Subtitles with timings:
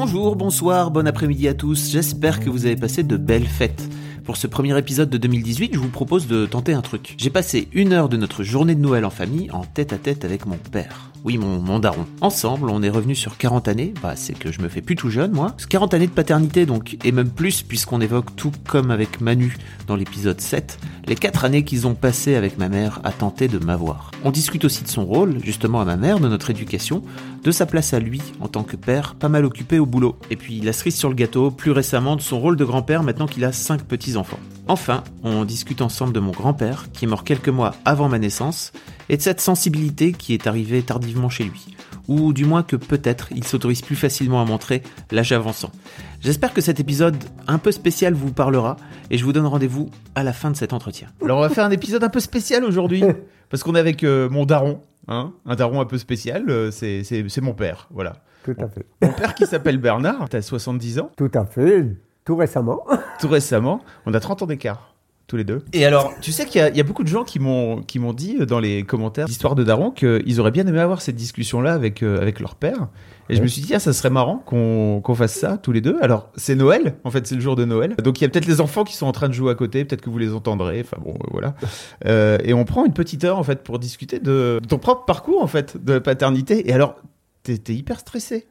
[0.00, 1.90] Bonjour, bonsoir, bon après-midi à tous.
[1.90, 3.82] J'espère que vous avez passé de belles fêtes.
[4.22, 7.16] Pour ce premier épisode de 2018, je vous propose de tenter un truc.
[7.18, 10.24] J'ai passé une heure de notre journée de Noël en famille en tête à tête
[10.24, 11.10] avec mon père.
[11.24, 12.06] Oui, mon, mon daron.
[12.20, 13.92] Ensemble, on est revenu sur 40 années.
[14.02, 15.54] Bah, c'est que je me fais plus tout jeune, moi.
[15.68, 19.96] 40 années de paternité, donc, et même plus, puisqu'on évoque tout comme avec Manu dans
[19.96, 24.10] l'épisode 7, les 4 années qu'ils ont passées avec ma mère à tenter de m'avoir.
[24.24, 27.02] On discute aussi de son rôle, justement à ma mère, de notre éducation,
[27.42, 30.16] de sa place à lui en tant que père, pas mal occupé au boulot.
[30.30, 33.26] Et puis la cerise sur le gâteau, plus récemment de son rôle de grand-père maintenant
[33.26, 34.38] qu'il a 5 petits-enfants.
[34.66, 38.72] Enfin, on discute ensemble de mon grand-père, qui est mort quelques mois avant ma naissance,
[39.08, 41.74] et de cette sensibilité qui est arrivée tardivement chez lui.
[42.08, 45.70] Ou du moins que peut-être il s'autorise plus facilement à montrer l'âge avançant.
[46.20, 48.76] J'espère que cet épisode un peu spécial vous parlera,
[49.10, 51.08] et je vous donne rendez-vous à la fin de cet entretien.
[51.22, 53.02] Alors on va faire un épisode un peu spécial aujourd'hui,
[53.50, 57.04] parce qu'on est avec euh, mon daron, hein, un daron un peu spécial, euh, c'est-
[57.04, 58.14] c'est c'est mon père, voilà.
[58.44, 58.86] Tout à fait.
[59.02, 61.84] Mon père qui s'appelle Bernard, t'as 70 ans, Tout à fait.
[62.24, 62.84] Tout récemment.
[63.20, 64.87] tout récemment, on a 30 ans d'écart.
[65.28, 65.62] Tous les deux.
[65.74, 68.14] Et alors, tu sais qu'il y, y a beaucoup de gens qui m'ont qui m'ont
[68.14, 71.74] dit euh, dans les commentaires d'Histoire de Daron qu'ils auraient bien aimé avoir cette discussion-là
[71.74, 72.88] avec, euh, avec leur père.
[73.28, 75.82] Et je me suis dit, ah, ça serait marrant qu'on qu'on fasse ça tous les
[75.82, 75.98] deux.
[76.00, 77.94] Alors, c'est Noël, en fait, c'est le jour de Noël.
[78.02, 79.84] Donc, il y a peut-être les enfants qui sont en train de jouer à côté,
[79.84, 80.80] peut-être que vous les entendrez.
[80.80, 81.54] Enfin, bon, euh, voilà.
[82.06, 85.42] Euh, et on prend une petite heure, en fait, pour discuter de ton propre parcours,
[85.42, 86.70] en fait, de paternité.
[86.70, 86.96] Et alors,
[87.42, 88.46] t'es hyper stressé.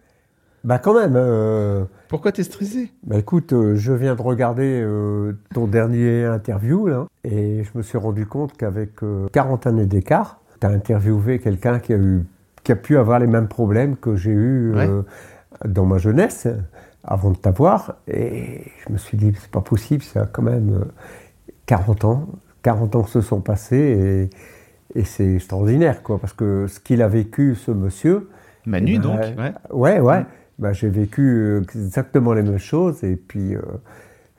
[0.63, 1.13] Bah quand même.
[1.15, 2.91] euh, Pourquoi t'es stressé?
[3.05, 7.83] bah écoute, euh, je viens de regarder euh, ton dernier interview là, et je me
[7.83, 12.23] suis rendu compte qu'avec euh, 40 années d'écart, tu as interviewé quelqu'un qui a eu,
[12.63, 14.73] qui a pu avoir les mêmes problèmes que j'ai eu
[15.65, 16.47] dans ma jeunesse
[17.03, 20.81] avant de t'avoir, et je me suis dit c'est pas possible, ça a quand même
[20.81, 20.85] euh,
[21.67, 22.27] 40 ans,
[22.63, 24.29] 40 ans se sont passés
[24.93, 28.29] et, et c'est extraordinaire quoi, parce que ce qu'il a vécu ce monsieur.
[28.65, 29.19] Manu, Eh ben, donc.
[29.37, 29.53] Ouais.
[29.71, 30.25] Ouais, ouais.
[30.59, 33.61] Bah, j'ai vécu euh, exactement les mêmes choses et puis euh,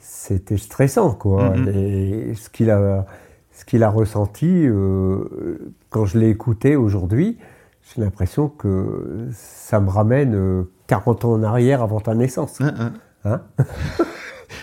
[0.01, 1.51] c'était stressant, quoi.
[1.56, 1.69] Mhm.
[1.69, 3.06] Et ce qu'il a,
[3.53, 5.59] ce qu'il a ressenti, euh,
[5.91, 7.39] quand je l'ai écouté aujourd'hui,
[7.83, 12.61] j'ai l'impression que ça me ramène euh, 40 ans en arrière avant ta naissance.
[12.61, 12.93] Hein, hein.
[13.25, 13.43] Hein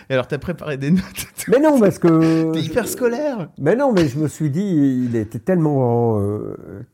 [0.10, 1.04] Et alors, t'as préparé des notes
[1.48, 2.52] mais non, parce que.
[2.54, 6.20] T'es hyper scolaire Mais non, mais je me suis dit, il était tellement,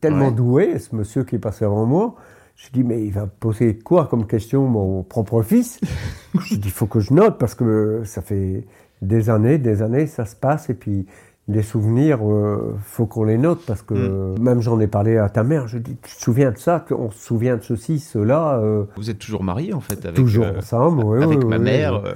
[0.00, 0.32] tellement Ouais.
[0.32, 2.16] doué, ce monsieur qui est passé avant moi.
[2.56, 5.80] Je dis, mais il va poser quoi comme question, mon propre fils?
[6.40, 8.64] Je dis, il faut que je note, parce que ça fait
[9.02, 11.06] des années, des années, ça se passe, et puis
[11.48, 15.42] les souvenirs, euh, faut qu'on les note, parce que même j'en ai parlé à ta
[15.42, 18.84] mère, je dis, tu te souviens de ça On se souvient de ceci, cela, euh,
[18.96, 21.02] Vous êtes toujours marié en fait avec, toujours euh, ensemble.
[21.04, 22.00] oui, avec oui, ma oui, mère.
[22.04, 22.10] oui.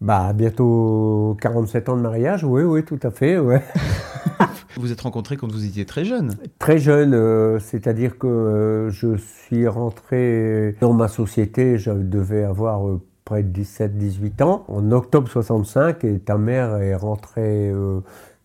[0.00, 3.62] Bah, bientôt 47 ans de mariage, oui, oui, tout à fait, ouais.
[4.76, 6.36] Vous vous êtes rencontrés quand vous étiez très jeune.
[6.58, 12.86] Très jeune, euh, c'est-à-dire que euh, je suis rentré dans ma société, je devais avoir
[12.86, 17.72] euh, près de 17-18 ans, en octobre 65, et ta mère est rentrée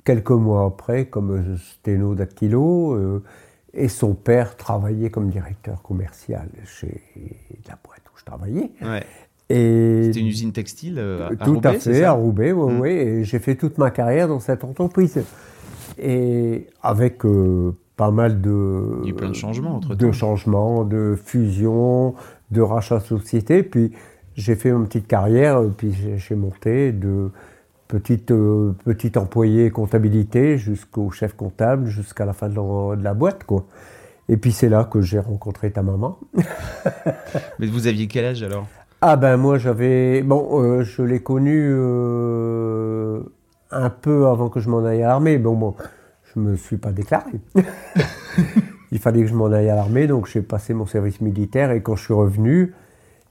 [0.04, 3.24] quelques mois après comme sténo dactylo, euh,
[3.74, 7.02] et son père travaillait comme directeur commercial chez
[7.68, 8.72] la boîte où je travaillais.
[8.82, 9.04] Ouais.
[9.50, 12.74] C'était une usine textile euh, à, à tout Roubaix, à c'est fait, à Roubaix, oui,
[12.74, 12.80] Mm.
[12.80, 12.90] oui.
[12.90, 15.22] Et j'ai fait toute ma carrière dans cette entreprise.
[16.00, 19.00] Et avec euh, pas mal de...
[19.04, 22.16] Il y a eu plein de changements entre De changements, de fusions,
[22.52, 23.62] de rachats de sociétés.
[23.64, 23.92] Puis
[24.36, 27.30] j'ai fait une petite carrière, euh, puis j'ai- j'ai monté de
[27.88, 33.14] petite, euh, petit employé comptabilité jusqu'au chef comptable, jusqu'à la fin de la, de la
[33.14, 33.66] boîte, quoi.
[34.30, 36.18] Et puis c'est là que j'ai rencontré ta maman.
[37.60, 38.66] Mais vous aviez quel âge alors?
[39.06, 43.20] Ah ben moi j'avais bon euh, je l'ai connu euh,
[43.70, 45.38] un peu avant que je m'en aille à l'armée.
[45.38, 45.76] Bon bon,
[46.34, 47.32] je me suis pas déclaré.
[48.94, 51.82] Il fallait que je m'en aille à l'armée donc j'ai passé mon service militaire et
[51.82, 52.74] quand je suis revenu,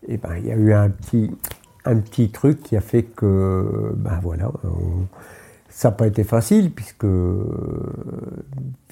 [0.08, 1.30] et ben il y a eu un petit
[1.86, 5.06] un petit truc qui a fait que ben voilà, on-
[5.70, 7.06] ça n'a pas été facile puisque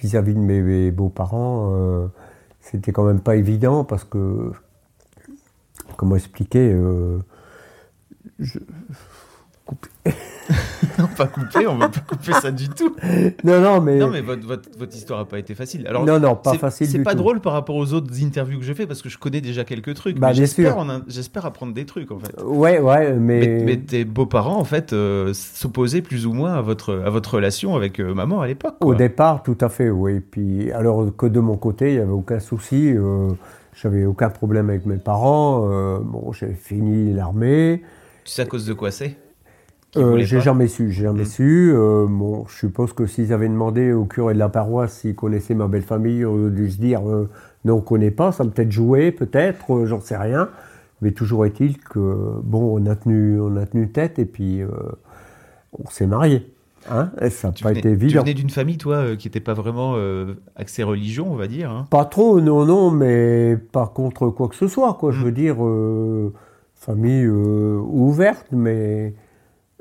[0.00, 2.06] vis-à-vis de mes, mes beaux-parents, euh,
[2.61, 4.53] c'était quand même pas évident parce que
[6.00, 7.19] comment expliquer euh,
[8.38, 8.58] je-
[9.67, 9.91] couper.
[11.17, 12.97] pas couper, on va pas couper ça du tout.
[13.44, 13.99] Non, non, mais.
[13.99, 15.87] Non, mais votre, votre, votre histoire a pas été facile.
[15.87, 17.19] Alors, non, non, pas facile C'est pas tout.
[17.19, 19.93] drôle par rapport aux autres interviews que je fais parce que je connais déjà quelques
[19.94, 20.19] trucs.
[20.19, 22.35] Bah, j'espère, apprendre des trucs en fait.
[22.43, 23.41] Ouais, ouais, mais.
[23.41, 27.35] Mais, mais tes beaux-parents, en fait, euh, s'opposaient plus ou moins à votre, à votre
[27.35, 28.76] relation avec euh, maman à l'époque.
[28.81, 30.20] Au départ, tout à fait, oui.
[30.20, 32.93] Puis, alors que de mon côté, il n'y avait aucun souci.
[32.96, 33.29] euh,
[33.75, 35.69] J'avais aucun problème avec mes parents.
[35.70, 37.82] euh, bon, j'ai fini l'armée.
[38.25, 39.17] Tu sais à cause de quoi c'est?
[39.96, 41.26] Euh, j'ai jamais su, j'ai jamais Mm.
[41.26, 41.72] su.
[41.75, 45.55] Euh, bon, je suppose que s'ils avaient demandé au curé de la paroisse s'il connaissait
[45.55, 47.28] ma belle famille, on aurait dû se dire euh,
[47.64, 48.31] non, on connaît pas.
[48.31, 50.49] Ça peut-être joué, peut-être, j'en sais rien.
[51.02, 51.99] Mais toujours est-il que
[52.44, 54.61] bon, on a tenu, on a tenu tête et puis
[55.72, 56.46] on s'est mariés.
[56.88, 58.21] Hein et ça n'a Tu pas venais, été tu évident.
[58.23, 61.71] venais d'une famille, toi, euh, qui n'était pas vraiment euh, axée religion, on va dire.
[61.71, 61.87] hein.
[61.91, 65.11] Pas trop, non, non, mais pas contre quoi que ce soit, quoi.
[65.12, 65.25] Je Mm.
[65.25, 66.32] veux dire, euh,
[66.75, 69.15] famille ouverte, mais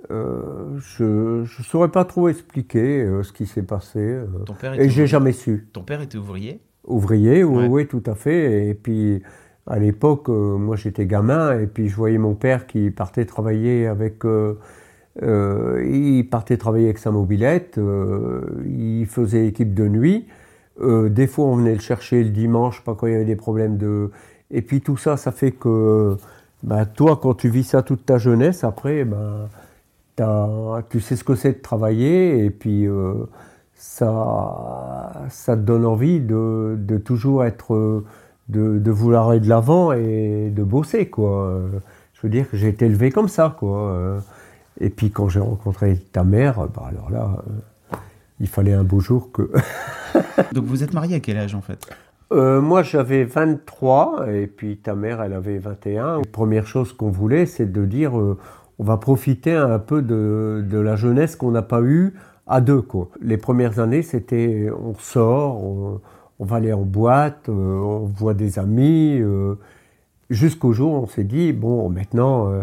[0.10, 4.20] je ne saurais pas trop expliquer ce qui s'est passé.
[4.46, 5.08] Ton père et j'ai ouvrier.
[5.08, 5.68] jamais su.
[5.74, 7.68] Ton père était ouvrier Ouvrier, oui, Ouais.
[7.68, 8.68] oui, tout à fait.
[8.70, 9.22] Et puis,
[9.68, 14.24] à l'époque, moi j'étais gamin, et puis je voyais mon père qui partait travailler avec.
[15.24, 20.28] Euh, il partait travailler avec sa mobilette, euh, il faisait équipe de nuit.
[20.82, 23.36] Euh, des fois, on venait le chercher le dimanche, pas quand il y avait des
[23.36, 24.12] problèmes de.
[24.52, 26.18] Et puis tout ça, ça fait que.
[26.64, 29.50] bah, toi, quand tu vis ça toute ta jeunesse, après, bah,
[30.90, 32.88] tu sais ce que c'est de travailler, et puis.
[33.76, 38.04] ça, ça te donne envie de, toujours être,
[38.50, 41.62] de, de vouloir aller de l'avant et de bosser, quoi.
[42.14, 44.22] Je veux dire que j'ai été élevé comme ça, quoi.
[44.80, 47.98] Et puis quand j'ai rencontré ta mère, bah alors là, euh,
[48.40, 49.52] il fallait un beau jour que...
[50.54, 51.88] Donc vous êtes marié à quel âge en fait?
[52.32, 56.18] Euh, moi, j'avais 23 et puis ta mère, elle avait 21.
[56.18, 58.38] La première chose qu'on voulait, c'est de dire euh,
[58.78, 62.14] on va profiter un peu de, de la jeunesse qu'on n'a pas eue
[62.46, 62.82] à deux.
[62.82, 63.10] Quoi.
[63.22, 66.02] Les premières années, c'était on sort, on,
[66.38, 69.22] on va aller en boîte, euh, on voit des amis.
[70.30, 72.54] Jusqu'au jour où on s'est dit bon, maintenant,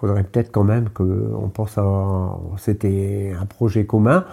[0.00, 2.36] faudrait peut-être quand même qu'on pense à.
[2.56, 4.24] C'était un projet commun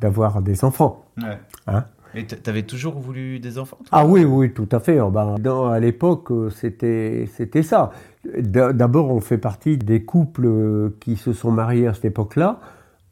[0.00, 1.04] d'avoir des enfants.
[1.18, 1.38] Ouais.
[1.66, 1.84] Hein?
[2.16, 4.98] Et t'avais toujours voulu des enfants ah oui, oui, tout à fait.
[5.10, 7.90] Ben, dans- à l'époque, euh, c'était, c'était ça.
[8.38, 12.60] D'a- D'abord, on fait partie des couples euh, qui se sont mariés à cette époque-là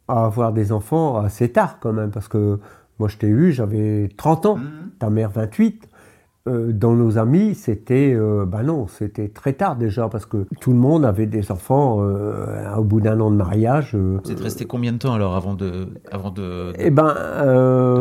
[0.06, 2.60] à avoir des enfants assez tard quand même, parce que
[3.00, 4.90] moi, je t'ai eu, j'avais 30 ans, Mhm.
[5.00, 5.88] ta mère 28.
[6.48, 10.72] Euh, dans nos amis, c'était, euh, ben non, c'était très tard déjà, parce que tout
[10.72, 13.92] le monde avait des enfants euh, au bout d'un an de mariage.
[13.94, 17.14] euh, Vous êtes resté combien de temps alors avant de, avant de, de eh ben,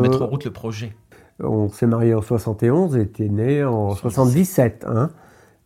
[0.01, 0.95] mettre en route le projet?
[1.43, 4.85] On s'est marié en 71 et était né en 77.
[4.87, 5.11] Hein.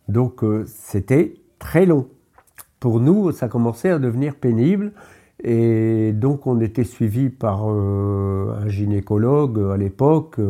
[0.08, 2.08] Donc c'était très long.
[2.78, 4.92] Pour nous, ça commençait à devenir pénible.
[5.44, 10.40] Et donc on était suivi par un gynécologue à l'époque,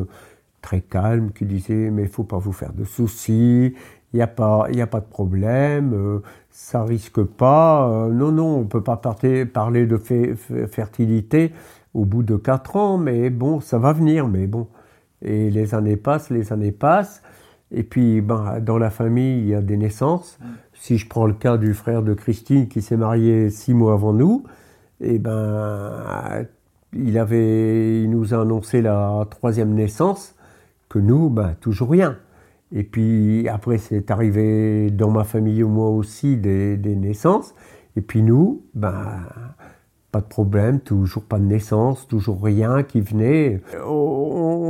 [0.66, 3.74] très calme, qui disait mais il faut pas vous faire de soucis,
[4.12, 6.18] il n'y a, pas- y a pas de problème, euh,
[6.50, 7.88] ça risque pas.
[7.88, 11.52] euh, non, non, on peut pas parter- parler de fe- fe- fertilité
[11.94, 14.66] au bout de 4 ans, mais bon, ça va venir, mais bon.
[15.22, 17.22] Et les années passent, les années passent.
[17.70, 20.38] Et puis, ben, dans la famille, il y a des naissances.
[20.74, 24.12] Si je prends le cas du frère de Christine qui s'est marié six mois avant
[24.12, 24.44] nous,
[25.00, 26.46] et ben,
[26.92, 30.35] il avait, il nous a annoncé la troisième naissance,
[30.96, 32.16] que nous, ben, toujours rien.
[32.72, 37.54] Et puis après, c'est arrivé dans ma famille, moi aussi, des, des naissances.
[37.96, 39.26] Et puis nous, ben,
[40.10, 43.60] pas de problème, toujours pas de naissance, toujours rien qui venait.
[43.86, 43.90] On,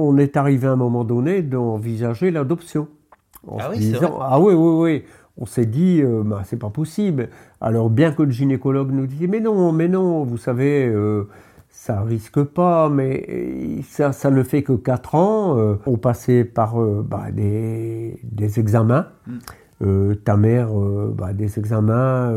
[0.08, 2.88] on est arrivé à un moment donné d'envisager l'adoption.
[3.46, 5.04] En Ah oui, disant, ah oui, oui, oui.
[5.36, 7.28] On s'est dit, euh, bah, c'est pas possible.
[7.60, 11.28] Alors, bien que le gynécologue nous disait, mais non, mais non, vous savez, euh,
[11.76, 15.58] ça risque pas, mais ça, ça ne fait que 4 ans.
[15.58, 19.06] Euh, on passait par euh, bah, des, des examens.
[19.26, 19.32] Mm.
[19.84, 22.34] Euh, ta mère, bah, des examens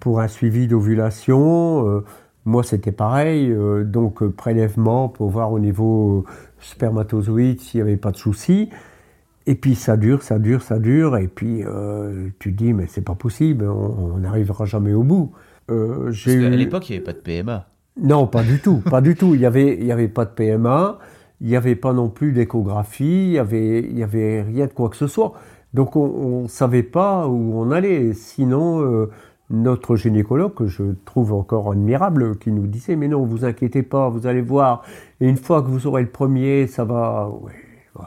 [0.00, 2.04] pour un suivi d'ovulation.
[2.44, 3.56] Moi, c'était pareil.
[3.86, 6.26] donc, prélèvement pour voir au niveau
[6.60, 8.68] spermatozoïde s'il n'y avait pas de souci.
[9.46, 11.62] Et puis ça dure, ça dure, ça dure, et puis
[12.38, 15.32] tu te dis mais c'est pas possible, on n'arrivera jamais au bout.
[15.66, 17.66] Parce qu'à l'époque, il n'y avait pas de PMA.
[18.00, 19.34] Non, pas du tout, pas du tout.
[19.34, 20.98] Il y avait, il y avait pas de PMA,
[21.40, 24.72] il n'y avait pas non plus d'échographie, il y avait, il y avait rien de
[24.72, 25.34] quoi que ce soit.
[25.74, 28.12] Donc on ne savait pas où on allait.
[28.12, 29.10] Sinon, euh,
[29.50, 34.08] notre gynécologue, que je trouve encore admirable, qui nous disait mais non, vous inquiétez pas,
[34.08, 34.82] vous allez voir.
[35.20, 37.28] Et une fois que vous aurez le premier, ça va.
[37.28, 37.52] Ouais,
[37.96, 38.04] ouais.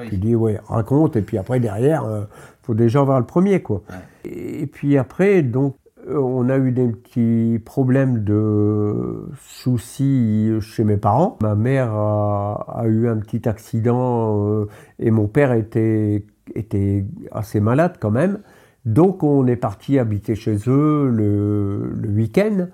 [0.00, 0.06] Oui.
[0.10, 1.16] Tu dis ouais, raconte.
[1.16, 2.26] Et puis après derrière, il
[2.66, 3.82] faut déjà avoir le premier quoi.
[4.24, 5.76] Et puis après, donc
[6.14, 11.38] on a eu des petits problèmes de soucis chez mes parents.
[11.42, 14.66] Ma mère a, eu un petit accident euh,
[14.98, 16.24] et mon père était,
[16.54, 18.40] était assez malade quand même.
[18.84, 22.68] Donc on est parti habiter chez eux le, week-end.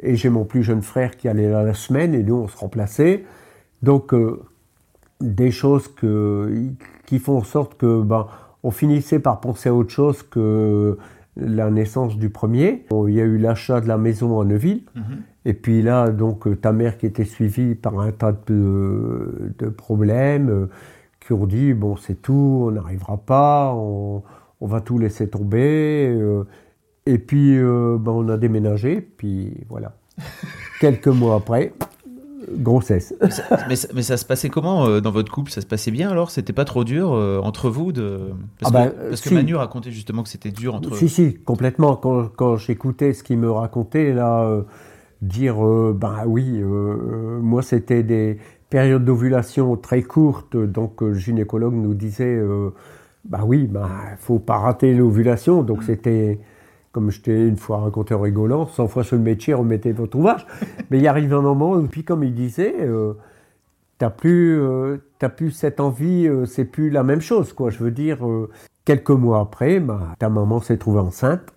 [0.00, 2.56] Et j'ai mon plus jeune frère qui allait là la semaine et nous on se
[2.56, 3.24] remplaçait.
[3.82, 4.42] Donc euh,
[5.20, 5.94] des choses
[7.06, 8.26] qui font en sorte que ben,
[8.62, 10.98] on finissait par penser à autre chose que
[11.36, 12.84] la naissance du premier.
[12.90, 14.84] Il y a eu l'achat de la maison à Neuville.
[14.94, 15.22] Mhm.
[15.44, 19.68] Et puis là, donc, euh, ta mère qui était suivie par un tas de, de
[19.68, 20.66] problèmes, euh,
[21.20, 24.22] qui ont dit, bon, c'est tout, on n'arrivera pas, on,
[24.60, 26.08] va tout laisser tomber.
[26.08, 26.44] Euh.
[27.06, 29.96] et puis, ben, on a déménagé, puis voilà.
[30.80, 31.72] Quelques mois après,
[32.50, 33.14] grossesse.
[33.68, 35.50] Mais ça, se passait comment euh, dans votre couple?
[35.50, 36.30] Ça se passait bien alors?
[36.30, 38.30] C'était pas trop dur euh, entre vous de...
[38.60, 41.96] Parce, ah que, que, Manu racontait justement que c'était dur entre Si, si, complètement.
[41.96, 44.62] Quand, quand j'écoutais ce qu'il me racontait, là, euh,
[45.20, 45.56] dire,
[45.94, 48.38] ben oui, moi c'était des
[48.70, 52.42] périodes d'ovulation très courtes, donc le gynécologue nous disait,
[53.24, 55.86] bah oui, bah, faut pas rater l'ovulation, donc mm.
[55.86, 56.40] c'était
[56.92, 60.16] comme je t'ai une fois raconté en rigolant, 100 fois sur le métier, remettez votre
[60.18, 60.46] ouvrage.
[60.90, 63.14] Mais il arrive un moment où, puis comme il disait, euh,
[64.02, 64.98] t'as plus, euh,
[65.36, 67.70] plus cette envie, euh, c'est plus la même chose, quoi.
[67.70, 68.50] Je veux dire, euh,
[68.84, 71.52] quelques mois après, bah, ta maman s'est trouvée enceinte.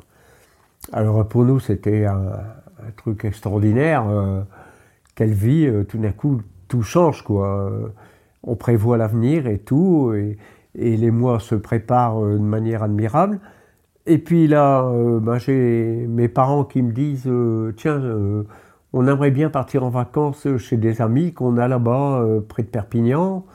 [0.94, 2.30] Alors pour nous, c'était un,
[2.98, 4.06] truc extraordinaire.
[5.15, 7.68] Quelle vie, tout d'un coup, tout change, quoi.
[8.44, 10.38] on prévoit l'avenir et tout, et,
[10.75, 13.39] et, les mois se préparent de manière admirable.
[14.08, 18.44] Et puis là, euh, ben, j'ai mes parents qui me disent euh, Tiens, euh,
[18.94, 23.46] on aimerait bien partir en vacances chez des amis qu'on a là-bas, près de Perpignan.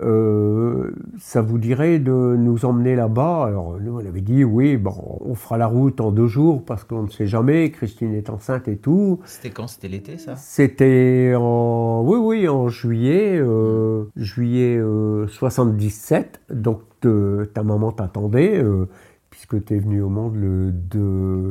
[0.00, 3.44] ça vous dirait de nous emmener là-bas?
[3.46, 6.84] Alors nous, on avait dit Oui, bon, on fera la route en deux jours parce
[6.84, 7.70] qu'on ne sait jamais.
[7.70, 9.20] Christine est enceinte et tout.
[9.24, 9.68] C'était quand?
[9.68, 10.34] C'était l'été, ça?
[10.36, 12.02] C'était en.
[12.04, 13.40] Oui, oui, en juillet,
[14.16, 14.82] juillet
[15.28, 16.40] 77.
[16.50, 18.62] Donc ta maman t'attendait
[19.46, 20.98] puisque tu es venu au monde le 2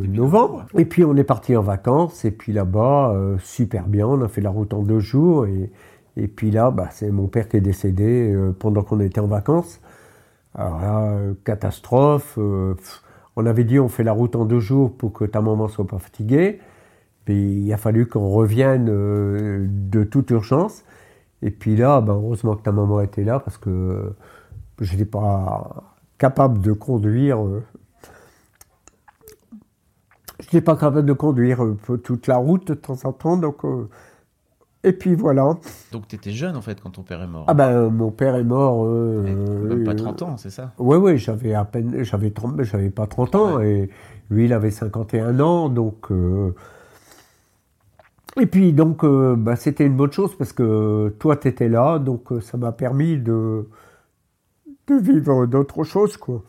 [0.08, 0.66] novembre.
[0.78, 4.30] Et puis on est parti en vacances, et puis là-bas, euh, super bien, on a
[4.30, 5.70] fait la route en deux jours, et,
[6.16, 9.28] et puis là, bah, c'est mon père qui est décédé euh, pendant qu'on était en
[9.28, 9.82] vacances.
[10.56, 12.38] Alors là, euh, catastrophe.
[12.38, 15.88] on avait dit on fait la route en deux jours pour que ta maman soit
[15.88, 16.60] pas fatiguée.
[17.26, 20.84] Puis il a fallu qu'on revienne de toute urgence.
[21.42, 24.14] Et puis là, bah, heureusement que ta maman était là parce que
[24.80, 27.40] je n'étais pas capable de conduire
[30.42, 33.64] je n'étais pas capable de conduire euh, toute la route de temps en temps, donc...
[33.66, 33.88] Euh,
[34.84, 35.58] et puis voilà.
[35.92, 37.46] Donc tu étais jeune en fait quand ton père est mort.
[37.48, 38.84] Ah ben mon père est mort.
[38.88, 40.74] même pas 30 ans, c'est ça?
[40.80, 43.92] Oui, oui, j'avais à peine, j'avais 30, j'avais pas 30 ans et
[44.32, 46.08] lui il avait 51 ans, donc.
[48.40, 52.30] Et puis donc bah, c'était une bonne chose parce que toi tu étais là, donc
[52.42, 53.68] ça m'a permis de
[54.88, 56.44] de vivre d'autres choses quoi.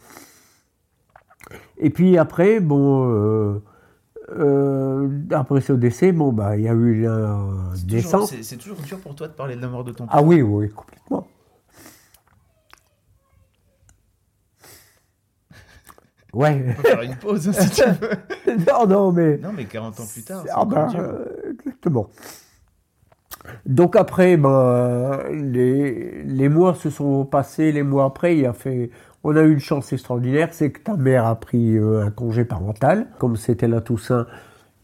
[1.78, 3.62] Et puis après bon euh,
[5.30, 7.38] après ce décès, bon, bah, il y a eu la
[7.88, 8.34] naissance.
[8.42, 10.42] C'est toujours dur pour toi de parler de la mort de ton père Ah oui,
[10.42, 11.26] oui, complètement.
[16.32, 16.64] Ouais.
[16.66, 18.56] On peut faire une pause si tu veux.
[18.66, 19.36] non, non, mais.
[19.36, 20.44] Non, mais 40 ans plus tard.
[20.50, 20.88] Ah ben,
[21.50, 22.08] exactement.
[23.66, 28.90] Donc après, ben, les, les mois se sont passés, les mois après, il a fait,
[29.24, 32.44] on a eu une chance extraordinaire, c'est que ta mère a pris euh, un congé
[32.44, 33.06] parental.
[33.18, 34.26] Comme c'était la Toussaint,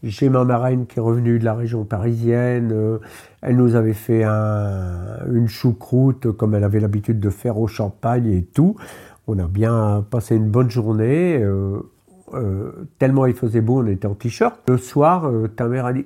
[0.01, 2.71] j'ai ma marraine qui est revenue de la région parisienne.
[2.71, 2.99] Euh,
[3.41, 8.43] elle nous avait fait une choucroute comme elle avait l'habitude de faire au champagne et
[8.43, 8.77] tout.
[9.27, 11.41] On a bien passé une bonne journée.
[11.41, 14.57] Euh, tellement il faisait beau, on était en t-shirt.
[14.69, 16.05] Le soir, ta mère a dit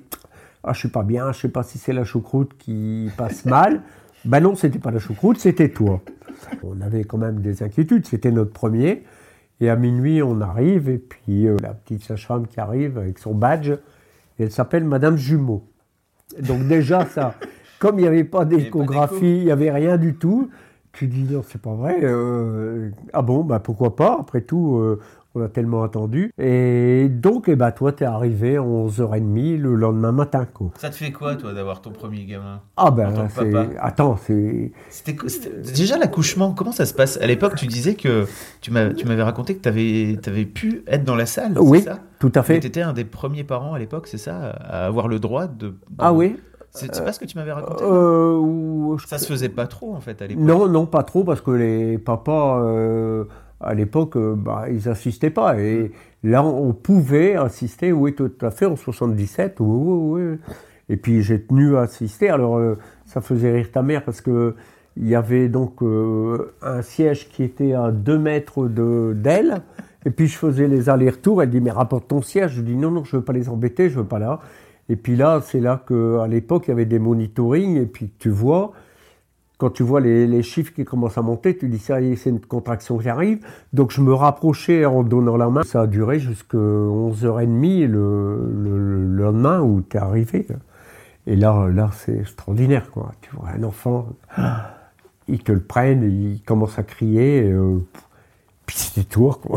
[0.64, 3.82] Ah, je suis pas bien, je sais pas si c'est la choucroute qui passe mal.
[4.24, 6.00] ben non, c'était pas la choucroute, c'était toi.
[6.62, 9.04] On avait quand même des inquiétudes, c'était notre premier.
[9.60, 13.34] Et à minuit, on arrive, et puis euh, la petite sage-femme qui arrive avec son
[13.34, 13.72] badge,
[14.38, 15.64] elle s'appelle Madame Jumeau.
[16.40, 17.34] Donc déjà, ça,
[17.78, 20.50] comme il n'y avait pas d'échographie, il n'y avait rien du tout,
[20.92, 21.98] tu dis non, c'est pas vrai.
[22.02, 25.00] Euh, ah bon, bah pourquoi pas Après tout, euh,
[25.34, 26.32] on a tellement attendu.
[26.38, 30.46] Et donc, eh ben, toi, t'es arrivé à 11h30 le lendemain matin.
[30.52, 30.70] Quoi.
[30.78, 33.52] Ça te fait quoi, toi, d'avoir ton premier gamin Ah ben, c'est...
[33.78, 34.72] Attends, c'est...
[34.90, 35.16] C'était...
[35.74, 37.18] Déjà, l'accouchement, comment ça se passe?
[37.20, 38.26] À l'époque, tu disais que...
[38.60, 40.18] Tu, m'avais raconté que tu avais...
[40.26, 41.98] avais pu être dans la salle, Oui, ça?
[42.20, 42.60] tout à fait.
[42.60, 44.50] Tu étais un des premiers parents à l'époque, c'est ça?
[44.50, 45.74] À avoir le droit de...
[45.98, 46.36] Ah oui
[46.74, 50.20] c'est pas ce que tu m'avais raconté euh, Ça se faisait pas trop en fait
[50.20, 50.44] à l'époque.
[50.44, 53.24] Non, non, pas trop parce que les papas, euh,
[53.60, 55.58] à l'époque, euh, bah, ils n'insistaient pas.
[55.60, 55.92] Et
[56.22, 60.38] là, on pouvait insister, oui, tout à fait, en 77, oui, oui, oui.
[60.88, 62.28] Et puis j'ai tenu à assister.
[62.28, 64.54] Alors, euh, ça faisait rire ta mère parce que
[64.96, 69.62] il y avait donc euh, un siège qui était à 2 mètres d'elle.
[70.04, 71.42] et puis je faisais les allers-retours.
[71.42, 72.52] Elle dit Mais rapporte ton siège.
[72.52, 74.40] Je dis Non, non, je ne veux pas les embêter, je ne veux pas là.
[74.88, 77.76] Et puis là, c'est là qu'à l'époque, il y avait des monitorings.
[77.76, 78.72] Et puis tu vois,
[79.58, 82.30] quand tu vois les, chiffres qui commencent à monter, tu dis ça y est, c'est
[82.30, 83.38] une contraction qui arrive.
[83.72, 85.62] Donc je me rapprochais en donnant la main.
[85.62, 90.46] Ça a duré jusqu'à 11h30 le, le, lendemain où tu es arrivé.
[91.26, 92.90] Et là, là c'est extraordinaire.
[92.90, 93.12] Quoi.
[93.20, 94.08] Tu vois un enfant,
[95.28, 97.42] ils te le prennent, ils commencent à crier.
[97.44, 97.78] Euh,
[98.66, 99.40] puis c'est tour.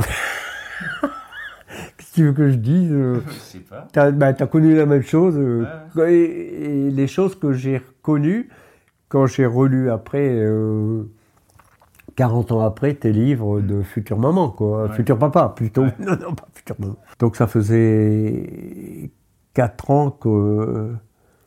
[1.97, 3.87] Qu'est-ce que tu veux que je dise euh, Je sais pas.
[3.91, 5.35] Tu as, bah, connu la même chose.
[5.37, 5.65] Euh,
[6.07, 8.49] et, les choses que j'ai reconnues,
[9.09, 10.45] quand j'ai relu après,
[12.15, 14.89] 40 euh, ans après, tes livres de futur maman, quoi.
[14.89, 15.85] Futur papa, plutôt.
[15.99, 16.97] Non, non, pas futur maman.
[17.19, 19.11] Donc ça faisait
[19.53, 20.93] 4 ans que.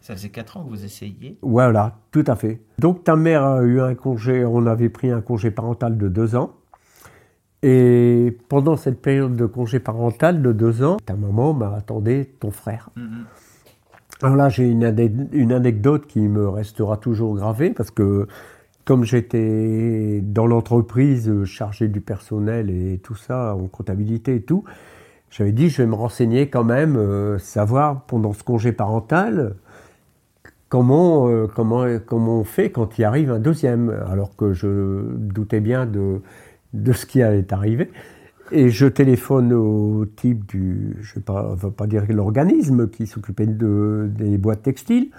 [0.00, 2.62] Ça faisait 4 ans que vous essayiez Voilà, tout à fait.
[2.79, 6.37] Donc ta mère a eu un congé, on avait pris un congé parental de 2
[6.37, 6.57] ans.
[7.62, 12.50] Et pendant cette période de congé parental de 2 ans, ta maman m'a attendu ton
[12.50, 12.88] frère.
[12.97, 13.25] Mm-hmm.
[14.23, 18.27] Alors là, j'ai une, anecdote qui me restera toujours gravée parce que
[18.85, 24.65] comme j'étais dans l'entreprise euh, chargé du personnel et tout ça, en comptabilité et tout,
[25.31, 29.55] j'avais dit je vais me renseigner quand même, euh, savoir pendant ce congé parental
[30.69, 35.61] comment, euh, comment, comment on fait quand il arrive un deuxième, alors que je doutais
[35.61, 36.21] bien de,
[36.75, 37.91] de ce qui allait arriver.
[38.52, 44.11] Et je téléphone au type du, je ne vais pas, dire l'organisme qui s'occupait de,
[44.12, 45.11] des boîtes textiles.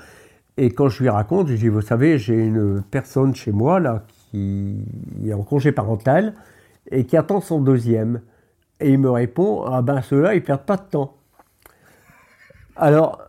[0.58, 4.04] Et quand je lui raconte, je dis, vous savez, j'ai une personne chez moi là
[4.32, 4.84] qui
[5.26, 6.34] est en congé parental
[6.90, 8.20] et qui attend son deuxième.
[8.82, 11.16] Et il me répond, ah ben ceux-là, ils perdent pas de temps.
[12.76, 13.22] Alors,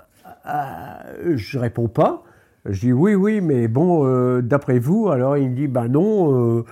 [0.49, 2.25] euh, je réponds pas.
[2.65, 6.59] Je dis oui, oui, mais bon, euh, d'après vous, alors il me dit, ben non.
[6.59, 6.65] Euh,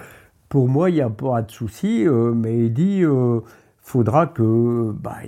[0.50, 3.40] pour moi, il n'y a pas de souci, euh, mais il dit euh,
[3.80, 5.18] faudra que bah,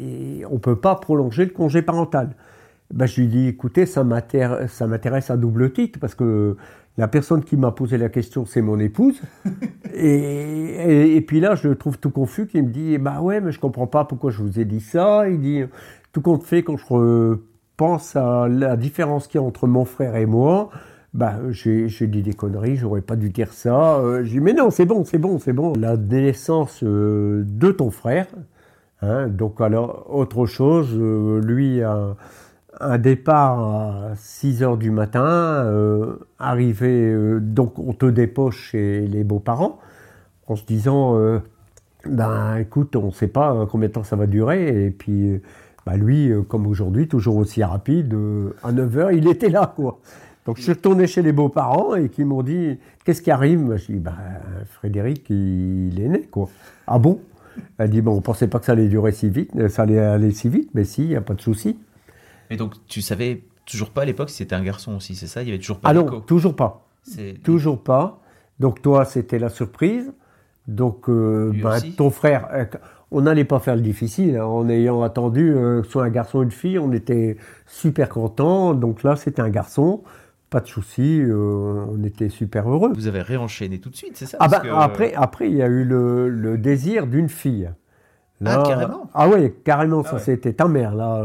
[0.51, 2.35] on peut pas prolonger le congé parental.
[2.93, 6.57] Bah, je lui dis écoutez, ça m'intéresse à double titre parce que
[6.99, 9.23] la personne qui m'a posé la question, c'est mon épouse.
[9.95, 13.53] et, et, puis là, je le trouve tout confus, qui me dit bah ouais, mais
[13.53, 15.29] je comprends pas pourquoi je vous ai dit ça.
[15.29, 15.63] Il dit
[16.11, 17.37] tout compte fait quand je
[17.77, 20.71] pense à la différence qu'il y a entre mon frère et moi
[21.15, 23.97] bah, j'ai dit des conneries, j'aurais pas dû dire ça.
[23.99, 25.75] Euh, j'ai dit, mais non, c'est bon, c'est bon, c'est bon.
[25.79, 28.27] La naissance euh, de ton frère,
[29.03, 37.15] hein, donc alors, autre chose, euh, lui, un, départ à 6 heures du matin, arrivé,
[37.41, 39.79] donc on te dépose chez les beaux-parents,
[40.49, 41.17] en se disant,
[42.07, 45.41] ben écoute, on sait pas combien de temps ça va durer, et puis,
[45.87, 48.17] bah, lui, comme aujourd'hui, toujours aussi rapide,
[48.65, 50.01] à 9 heures, il était là, quoi.
[50.47, 53.77] Donc je suis retourné chez les beaux-parents et qui m'ont dit Qu'est-ce qui arrive?
[53.77, 54.17] Je dis bah,
[54.67, 56.49] Frédéric, il, est né, quoi.
[56.87, 57.21] Ah bon?
[57.79, 60.01] Elle dit Bon, on pensait pas que ça allait durer si vite, euh, ça allait
[60.01, 61.79] aller si vite, mais si, il n'y a pas de souci.
[62.51, 65.43] Et donc tu savais toujours pas à l'époque si c'était un garçon aussi, c'est ça?
[65.43, 66.89] Il y avait toujours pas Ah non, toujours pas.
[67.45, 68.21] Toujours pas.
[68.59, 70.13] Donc toi, c'était la surprise.
[70.67, 72.65] Donc euh, bah, ton frère, euh,
[73.13, 74.37] on n'allait pas faire le difficile.
[74.39, 74.45] Hein.
[74.45, 75.55] en ayant attendu
[75.89, 77.37] soit un garçon ou une fille, on était
[77.69, 78.75] super contents.
[78.75, 80.03] Donc là, c'était un garçon
[80.53, 82.93] pas de souci, euh, on était super heureux.
[82.95, 85.67] Vous avez réenchaîné tout de suite, c'est ça ah bah, après, après, il y a
[85.67, 87.71] eu le, désir d'une fille.
[88.45, 90.95] ah, carrément Ah oui, carrément, ah ça c'était ta mère.
[90.95, 91.25] Là.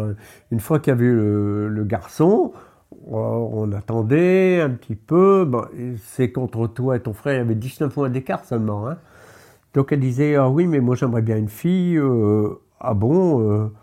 [0.50, 2.54] Une fois qu'il y avait eu le, garçon,
[3.12, 5.46] oh, on attendait un petit peu.
[6.06, 8.88] c'est contre toi et ton frère, il y avait 19 mois d'écart seulement.
[8.88, 8.98] Hein.
[9.74, 11.98] Donc elle disait, ah oui, mais moi j'aimerais bien une fille.
[11.98, 13.74] Euh, ah bon euh,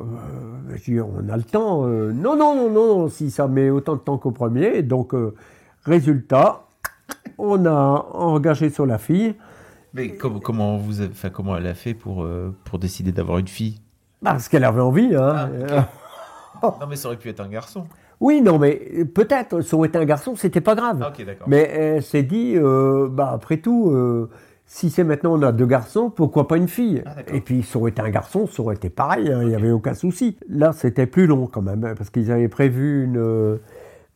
[0.00, 1.86] euh, je dis, on a le temps.
[1.86, 4.82] Euh, non, non, non, non, si ça met autant de temps qu'au premier.
[4.82, 5.34] Donc, euh,
[5.84, 6.66] résultat,
[7.38, 9.34] on a engagé sur la fille.
[9.94, 12.26] Mais comment, comment, vous avez, comment elle a fait pour,
[12.64, 13.80] pour décider d'avoir une fille?
[14.22, 15.14] Parce qu'elle avait envie.
[15.14, 15.50] Hein.
[16.62, 17.86] Ah, non, mais ça aurait pu être un garçon.
[18.18, 21.02] Oui, non, mais peut-être, ça aurait été un garçon, c'était pas grave.
[21.04, 21.12] Ah,
[21.46, 22.56] mais elle s'est dit,
[23.10, 24.28] bah, après tout
[24.72, 27.02] si c'est maintenant on a deux garçons, pourquoi pas une fille?
[27.04, 29.54] Ah, Et puis ça aurait été un garçon, ça aurait été pareil, hein, il n'y
[29.54, 30.38] avait aucun souci.
[30.48, 33.58] Là, c'était plus long quand même, hein, parce qu'ils avaient prévu une, euh,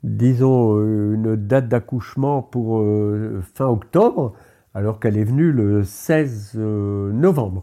[0.03, 4.33] disons, euh, une date d'accouchement pour euh, fin octobre,
[4.73, 7.63] alors qu'elle est venue le 16 novembre.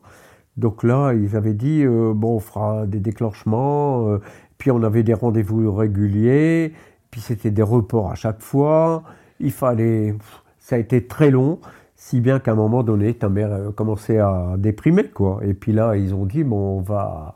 [0.57, 4.19] Donc là, ils avaient dit, bon, on fera des déclenchements,
[4.59, 6.73] puis on avait des rendez-vous réguliers,
[7.09, 9.01] puis c'était des reports à chaque fois,
[9.39, 10.15] il fallait...
[10.59, 11.59] Ça a été très long.
[12.05, 15.39] Si bien qu'à un moment donné, ta mère euh, commençait à déprimer, quoi.
[15.41, 17.33] Et puis là, ils ont dit, bon, on va,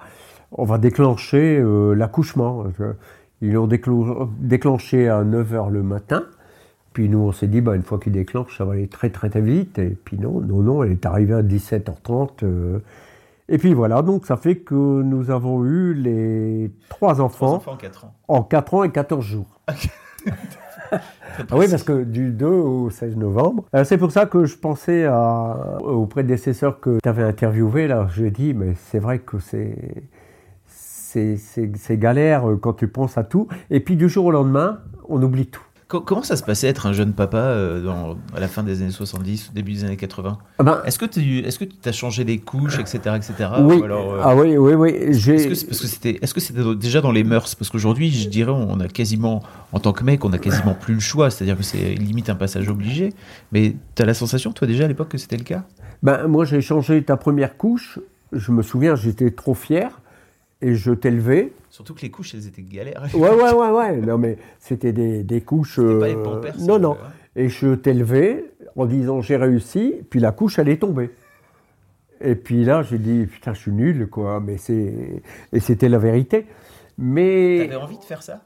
[0.51, 2.65] on va déclencher euh, l'accouchement.
[3.41, 6.25] Ils l'ont déclenché à 9h le matin.
[6.91, 9.29] Puis nous, on s'est dit, bah, une fois qu'il déclenche, ça va aller très très
[9.29, 9.79] très vite.
[9.79, 12.81] Et puis non, non, non, elle est arrivée à 17h30.
[13.47, 17.77] Et puis voilà, donc ça fait que nous avons eu les trois enfants, enfants en
[17.77, 18.13] 4 ans.
[18.27, 19.61] En 4 ans et 14 jours.
[20.91, 23.65] Ah oui, parce que du 2 au 16 novembre.
[23.75, 27.87] Euh, c'est pour ça que je pensais à, au prédécesseur que tu avais interviewé.
[27.87, 29.75] Là, je lui ai dit, mais c'est vrai que c'est,
[30.67, 33.47] c'est galère quand tu penses à tout.
[33.69, 35.66] Et puis du jour au lendemain, on oublie tout.
[35.87, 38.91] Comment ça se passait être un jeune papa euh, dans, à la fin des années
[38.91, 42.25] 70, au début des années 80 ah ben, Est-ce que tu est-ce que as changé
[42.25, 43.49] des couches, etc., etc.
[43.61, 43.81] Oui.
[43.81, 44.89] Euh, ah oui, oui, oui.
[44.89, 47.55] Est-ce que c'était est-ce que c'était déjà dans les mœurs?
[47.55, 50.95] Parce qu'aujourd'hui, je dirais, on a quasiment en tant que mec, on a quasiment plus
[50.95, 51.29] le choix.
[51.29, 53.13] C'est-à-dire que c'est limite un passage obligé.
[53.53, 55.63] Mais tu as la sensation, toi déjà à l'époque, que c'était le cas?
[56.03, 57.99] Ben moi, j'ai changé ta première couche.
[58.33, 60.01] Je me souviens, j'étais trop fier
[60.61, 61.53] et je t'ai levé.
[61.77, 63.07] Surtout que les couches, elles étaient galères.
[63.13, 63.97] Ouais, ouais, ouais, ouais.
[63.97, 65.75] Non, mais c'était des, des couches.
[65.75, 66.97] pas les euh, pampers, non, non.
[67.35, 71.11] Et je t'ai levé en disant j'ai réussi, puis la couche, elle est tombée.
[72.19, 74.39] Et puis là, j'ai dit putain, je suis nul, quoi.
[74.39, 75.21] Mais c'est
[75.53, 76.47] et c'était la vérité.
[76.97, 77.67] Mais.
[77.69, 78.41] T'avais envie de faire ça?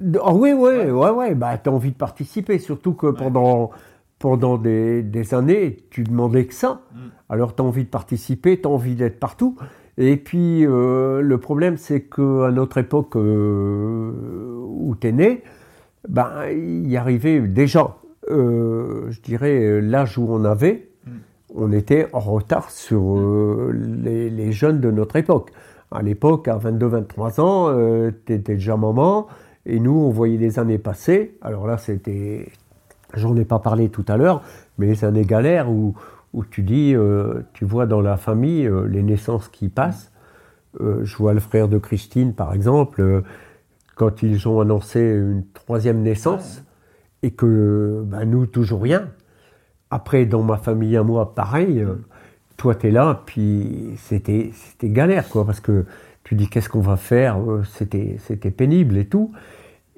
[0.00, 1.34] Oh, Oui, oui, ouais, ouais, ouais.
[1.34, 3.72] Bah, t'as envie de participer, surtout que pendant
[4.20, 6.82] pendant des, des, années, tu demandais que ça.
[6.94, 6.98] Mm.
[7.28, 9.56] Alors, tu as envie de participer, tu as envie d'être partout.
[9.98, 14.10] Et puis, euh, le problème, c'est qu'à notre époque euh,
[14.66, 15.42] où tu es né,
[16.08, 17.96] ben, il y arrivait déjà,
[18.30, 21.10] euh, je dirais, l'âge où on avait, mm.
[21.56, 25.50] on était en retard sur les, les, jeunes de notre époque.
[25.90, 29.26] À l'époque, à 22-23 ans, tu étais déjà maman,
[29.66, 31.36] et nous, on voyait les années passer.
[31.42, 32.48] Alors là, c'était,
[33.14, 34.42] j'en ai pas parlé tout à l'heure,
[34.78, 35.94] mais les années galères où
[36.32, 40.12] où tu dis, euh, tu vois dans la famille euh, les naissances qui passent.
[40.80, 43.22] Euh, je vois le frère de Christine, par exemple,
[43.94, 46.64] quand ils ont annoncé une troisième naissance,
[47.22, 49.08] et que ben, nous, toujours rien.
[49.90, 51.86] Après, dans ma famille à moi, pareil,
[52.56, 54.50] toi, tu es là, puis c'était
[54.82, 55.84] galère, quoi, parce que
[56.24, 59.32] tu dis, qu'est-ce qu'on va faire C'était pénible et tout.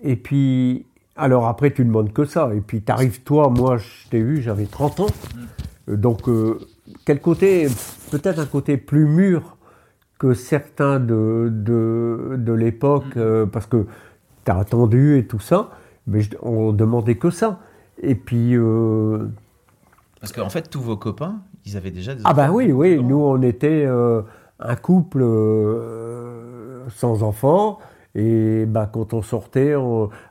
[0.02, 2.50] Et puis, alors après, tu demandes que ça.
[2.54, 5.06] Et puis, tu arrives, toi, moi, je t'ai vu, j'avais 30 ans.
[5.88, 6.58] Euh, donc, euh,
[7.04, 7.68] quel côté,
[8.10, 9.56] peut-être un côté plus mûr
[10.18, 13.20] que certains de, de, l'époque, mm.
[13.20, 13.86] euh, parce que
[14.44, 15.70] tu as attendu et tout ça,
[16.06, 17.60] mais on demandait que ça.
[18.02, 18.56] Et puis.
[20.20, 22.22] Parce qu'en fait, tous vos copains, ils avaient déjà des.
[22.24, 25.24] Ah, ben oui, oui, nous, on était un couple
[26.88, 27.78] sans enfants.
[28.16, 29.74] Et bah, quand on sortait,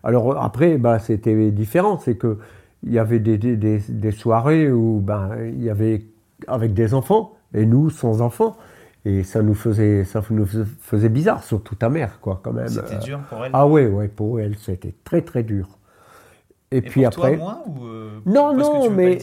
[0.03, 1.99] alors après, bah, c'était différent.
[1.99, 2.37] C'est que
[2.83, 6.03] il y avait des, des, des, soirées où ben, il y avait
[6.47, 8.57] avec des enfants et nous sans enfants.
[9.05, 12.69] Et ça nous faisait, ça nous faisait bizarre, surtout ta mère, quoi, quand même.
[12.69, 15.67] C'était dur pour elle Ah oui, ouais, pour elle, c'était très, très dur.
[16.71, 17.35] Et, puis après.
[17.35, 19.17] Toi, moins, ou euh, non, non, mais.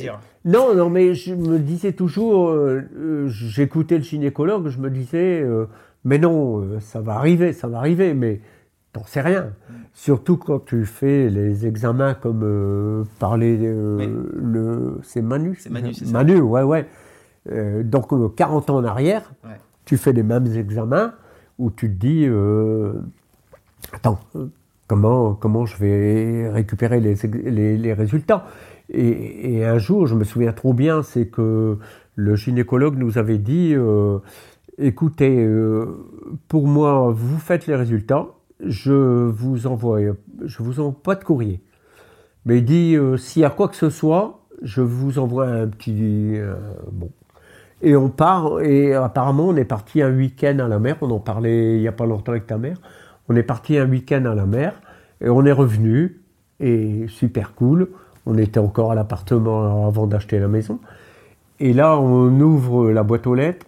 [0.45, 5.45] Non, non, mais je me disais toujours, euh, euh, j'écoutais le gynécologue, je me disais,
[6.05, 8.41] mais non, ça va arriver, ça va arriver, mais
[8.93, 9.53] t'en sais rien.
[9.95, 15.95] Surtout quand tu fais les examens comme euh, parler euh, le c'est Manu c'est Manu
[15.95, 16.13] c'est ça.
[16.13, 16.87] Manu ouais ouais.
[17.51, 19.33] Euh, donc 40 ans en arrière
[19.85, 21.15] tu fais les mêmes examens
[21.59, 22.27] où tu te dis
[23.93, 24.21] attends
[24.87, 28.47] comment comment je vais récupérer les, les, résultats?
[28.91, 31.79] Et, et, un jour je me souviens trop bien c'est que
[32.15, 33.75] le gynécologue nous avait dit
[34.79, 35.49] écoutez
[36.49, 38.27] pour moi vous faites les résultats
[38.65, 40.01] je vous envoie,
[40.45, 41.61] je vous envoie pas de courrier.
[42.45, 45.69] Mais il dit, euh, s'il y a quoi que ce soit, je vous envoie un
[45.69, 46.37] petit...
[46.37, 46.55] Euh,
[46.93, 47.11] bon.
[47.83, 51.19] Et on part, et apparemment on est parti un week-end à la mer, on en
[51.19, 52.77] parlait il n'y a pas longtemps avec ta mère,
[53.29, 54.75] on est parti un week-end à la mer,
[55.23, 56.21] et on est revenu,
[56.59, 57.89] et super cool,
[58.27, 60.79] on était encore à l'appartement avant d'acheter la maison,
[61.59, 63.65] et là on ouvre la boîte aux lettres,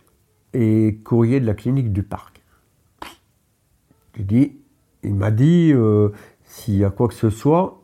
[0.52, 2.42] et courrier de la clinique du parc.
[4.12, 4.56] Tu dis,
[5.02, 6.10] il m'a dit euh,
[6.44, 7.82] s'il y a quoi que ce soit,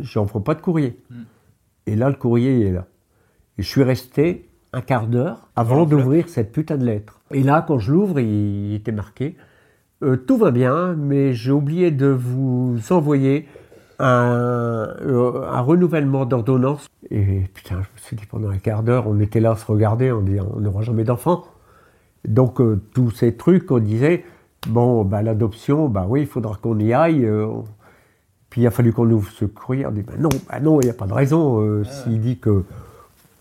[0.00, 0.98] j'en ferai pas de courrier.
[1.10, 1.22] Hmm.
[1.86, 2.86] Et là, le courrier est là.
[3.56, 7.20] Et je suis resté un quart d'heure avant d'ouvrir cette putain de lettre.
[7.32, 9.36] Et là, quand je l'ouvre, il était marqué
[10.02, 13.48] euh, Tout va bien, mais j'ai oublié de vous envoyer
[13.98, 16.86] un, euh, un renouvellement d'ordonnance.
[17.10, 19.66] Et putain, je me suis dit pendant un quart d'heure, on était là à se
[19.66, 21.46] regarder, on dit on n'aura jamais d'enfant.
[22.26, 22.60] Donc,
[22.92, 24.24] tous ces trucs, on disait
[24.66, 27.24] Bon, bah, l'adoption, bah oui, il faudra qu'on y aille.
[27.24, 27.48] Euh,
[28.50, 29.86] puis il a fallu qu'on ouvre ce courrier.
[29.86, 31.60] On dit, bah non, bah non, il n'y a pas de raison.
[31.62, 32.64] Euh, S'il dit que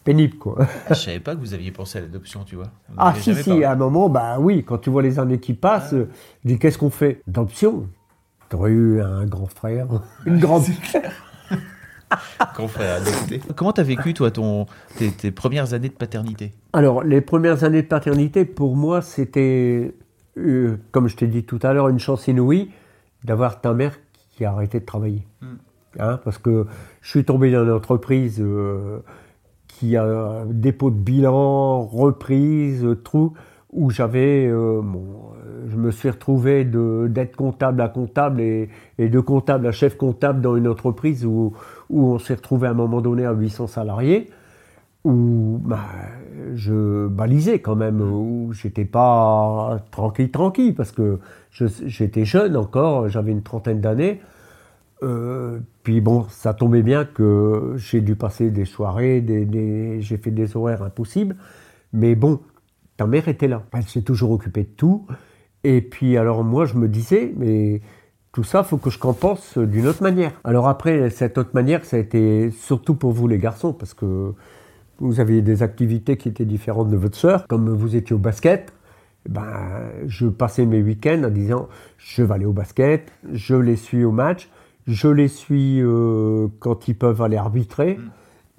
[0.03, 0.65] pénible, quoi.
[0.89, 2.67] Je savais pas que vous aviez pensé à l'adoption, tu vois.
[2.91, 3.63] On Ah si, si, parlé.
[3.65, 6.08] à un moment, bah oui, quand tu vois les années qui passent, euh,
[6.43, 7.21] je dis qu'est-ce qu'on fait?
[7.27, 7.88] D'option
[8.49, 9.88] T'aurais eu un grand frère,
[10.25, 10.63] une grande...
[12.56, 13.41] Grand frère adopté.
[13.58, 14.65] Comment t'as vécu, toi, ton,
[14.97, 16.53] tes, tes premières années de paternité?
[16.71, 19.93] Alors, les premières années de paternité, pour moi, c'était,
[20.38, 22.69] euh, comme je t'ai dit tout à l'heure, une chance inouïe
[23.23, 23.97] d'avoir ta mère
[24.32, 25.26] qui a arrêté de travailler.
[26.00, 26.67] Hein, parce que
[27.02, 29.00] je suis tombé dans une entreprise euh,
[29.67, 33.34] qui a un dépôt de bilan, reprise, tout,
[33.71, 35.06] où j'avais, euh, bon,
[35.67, 38.69] je me suis retrouvé d'être comptable à comptable et,
[39.00, 41.54] et de comptable à chef comptable dans une entreprise où,
[41.89, 44.30] où on s'est retrouvé à un moment donné à 800 salariés
[45.07, 45.85] où bah,
[46.53, 51.19] je balisais quand même, où j'étais pas tranquille, tranquille, parce que
[51.51, 54.21] j'étais jeune encore, j'avais une trentaine d'années.
[55.03, 59.23] Euh, puis bon, ça tombait bien que j'ai dû passer des soirées,
[59.99, 61.35] j'ai fait des horaires impossibles.
[61.93, 62.41] Mais bon,
[62.97, 63.63] ta mère était là.
[63.73, 65.05] Elle s'est toujours occupée de tout.
[65.63, 67.81] Et puis alors moi, je me disais, mais
[68.33, 70.33] tout ça, faut que je compense d'une autre manière.
[70.43, 74.33] Alors après, cette autre manière, ça a été surtout pour vous les garçons, parce que
[74.99, 77.47] vous aviez des activités qui étaient différentes de votre sœur.
[77.47, 78.73] Comme vous étiez au basket,
[79.29, 79.43] ben,
[80.07, 84.12] je passais mes week-ends en disant je vais aller au basket, je les suis au
[84.12, 84.49] match,
[84.88, 87.99] je les suis euh, quand ils peuvent aller arbitrer.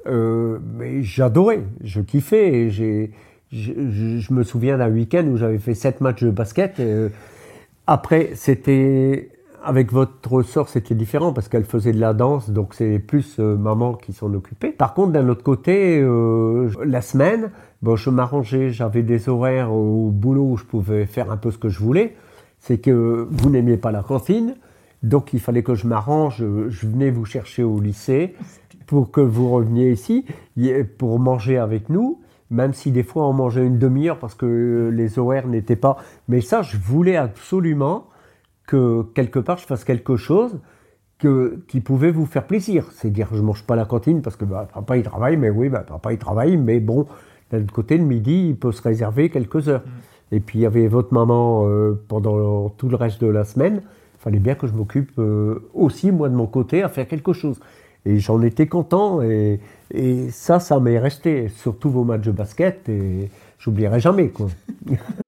[0.06, 2.52] Euh, mais j'adorais, je kiffais.
[2.54, 3.10] Et j'ai,
[3.52, 6.80] je, je- je me souviens d'un week-end où j'avais fait sept matchs de basket.
[6.80, 7.08] euh,
[7.86, 9.30] après, c'était
[9.64, 13.56] avec votre sœur, c'était différent parce qu'elle faisait de la danse, donc c'est plus euh,
[13.56, 14.70] maman qui s'en occupait.
[14.70, 17.50] Par contre, d'un autre côté, euh, la semaine,
[17.82, 21.58] bon, je m'arrangeais, j'avais des horaires au boulot où je pouvais faire un peu ce
[21.58, 22.14] que je voulais.
[22.60, 24.56] C'est que vous n'aimiez pas la cantine,
[25.02, 26.38] donc il fallait que je m'arrange.
[26.68, 28.34] Je venais vous chercher au lycée
[28.86, 30.24] pour que vous reveniez ici
[30.98, 32.20] pour manger avec nous.
[32.50, 35.98] Même si des fois on mangeait une demi-heure parce que les horaires n'étaient pas.
[36.28, 38.06] Mais ça, je voulais absolument
[38.68, 40.60] que quelque part je fasse quelque chose
[41.18, 42.84] que, qui pouvait vous faire plaisir.
[42.92, 45.68] C'est dire, je mange pas la cantine parce que bah, papa il travaille, mais oui,
[45.68, 47.06] bah, papa il travaille, mais bon,
[47.50, 49.82] d'un autre côté, le midi, il peut se réserver quelques heures.
[50.30, 53.82] Et puis il y avait votre maman euh, pendant tout le reste de la semaine.
[54.18, 57.32] Il fallait bien que je m'occupe euh, aussi, moi de mon côté, à faire quelque
[57.32, 57.58] chose.
[58.04, 59.60] Et j'en étais content, et,
[59.92, 64.28] et ça, ça m'est resté, surtout vos matchs de basket, et j'oublierai jamais.
[64.28, 64.48] Quoi.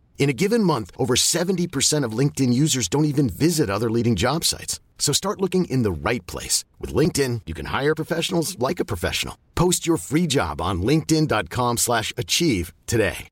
[0.19, 4.45] In a given month, over 70% of LinkedIn users don't even visit other leading job
[4.45, 4.79] sites.
[4.99, 6.63] So start looking in the right place.
[6.79, 9.35] With LinkedIn, you can hire professionals like a professional.
[9.55, 13.27] Post your free job on linkedin.com slash achieve today.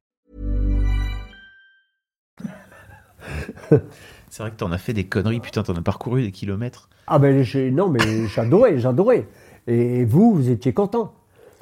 [4.31, 6.87] C'est vrai que t'en as fait des conneries, putain, t'en as parcouru des kilomètres.
[7.07, 9.27] Ah ben j'ai- non, mais j'adorais, j'adorais.
[9.67, 11.13] Et vous, vous étiez content.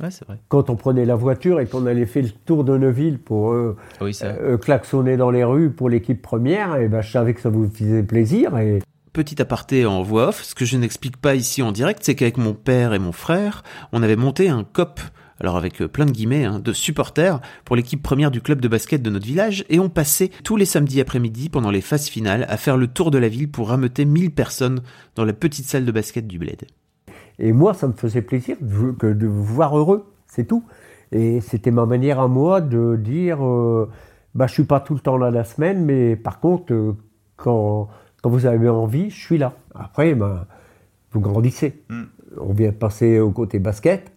[0.01, 0.37] Ouais, c'est vrai.
[0.49, 3.75] Quand on prenait la voiture et qu'on allait faire le tour de Neuville pour euh,
[4.01, 4.27] Oui, ça.
[4.27, 7.69] euh, klaxonner dans les rues pour l'équipe première, et ben je savais que ça vous
[7.69, 8.57] faisait plaisir.
[8.59, 8.79] Et
[9.13, 12.37] Petit aparté en voix off, ce que je n'explique pas ici en direct, c'est qu'avec
[12.37, 14.99] mon père et mon frère, on avait monté un COP,
[15.39, 18.67] alors avec euh, plein de guillemets, hein, de supporters pour l'équipe première du club de
[18.67, 22.45] basket de notre village, et on passait tous les samedis après-midi pendant les phases finales
[22.49, 24.81] à faire le tour de la ville pour rameuter 1000 personnes
[25.15, 26.65] dans la petite salle de basket du bled.
[27.39, 30.63] Et moi, ça me faisait plaisir de vous, que de vous voir heureux, c'est tout.
[31.11, 33.89] Et c'était ma manière à moi de dire, euh,
[34.35, 36.93] bah, je suis pas tout le temps là la semaine, mais par contre, euh,
[37.35, 37.87] quand,
[38.21, 39.53] quand vous avez envie, je suis là.
[39.75, 40.45] Après, ben,
[41.11, 41.83] vous grandissez.
[42.39, 44.11] On vient de passer au côté basket.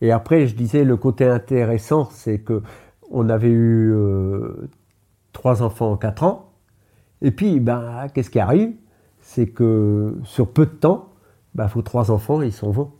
[0.00, 2.62] Et après, je disais, le côté intéressant, c'est que
[3.10, 4.68] on avait eu euh,
[5.32, 6.52] trois enfants en quatre ans.
[7.22, 8.72] Et puis, ben, qu'est-ce qui arrive?
[9.20, 11.10] C'est que sur peu de temps,
[11.56, 12.92] ben, vos trois enfants, ils s'en vont.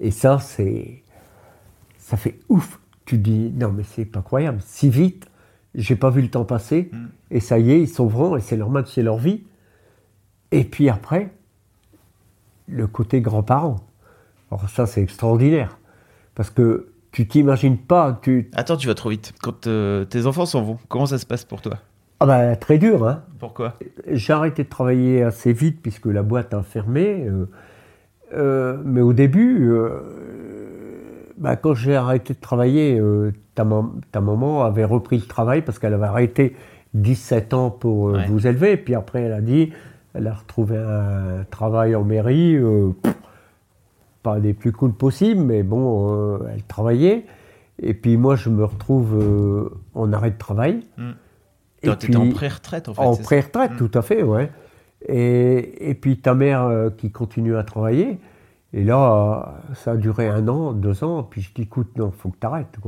[0.00, 1.04] Et ça, c'est.
[1.96, 2.80] Ça fait ouf.
[3.04, 4.58] Tu dis, non, mais c'est pas croyable.
[4.64, 5.28] Si vite,
[5.74, 6.90] j'ai pas vu le temps passer.
[7.30, 9.44] Et ça y est, ils s'en vont et c'est normal, c'est leur vie.
[10.50, 11.32] Et puis après,
[12.66, 13.76] le côté grand-parent.
[14.50, 15.78] Alors ça, c'est extraordinaire.
[16.34, 18.50] Parce que tu t'imagines pas, tu...
[18.54, 19.34] Attends, tu vas trop vite.
[19.40, 21.78] Quand euh, tes enfants s'en vont, comment ça se passe pour toi?
[22.22, 23.22] Ah ben, très dur, hein.
[23.40, 23.74] Pourquoi?
[24.06, 27.26] J'ai arrêté de travailler assez vite puisque la boîte a fermé.
[27.28, 27.46] euh,
[28.34, 29.90] euh, mais au début, euh,
[31.36, 33.02] bah, quand j'ai arrêté de travailler,
[33.56, 36.54] ta, mam- ta maman avait repris le travail parce qu'elle avait arrêté
[36.94, 38.26] 17 ans pour Ouais.
[38.28, 38.76] vous élever.
[38.76, 39.72] Puis après, elle a dit,
[40.14, 42.56] elle a retrouvé un travail en mairie,
[43.02, 43.14] pff,
[44.22, 47.24] pas des plus cool possibles, mais bon, elle travaillait.
[47.82, 50.84] Et puis moi, je me retrouve en arrêt de travail.
[50.98, 51.02] Et
[51.82, 53.00] T'étais en pré-retraite en fait.
[53.02, 53.76] en pré-retraite, Mm.
[53.76, 54.50] tout à fait, ouais.
[55.08, 58.18] Et, et puis ta mère euh, qui continue à travailler.
[58.72, 61.22] Et là, ça a duré un an, deux ans.
[61.24, 62.78] Puis je dis, écoute, non, faut que tu arrêtes.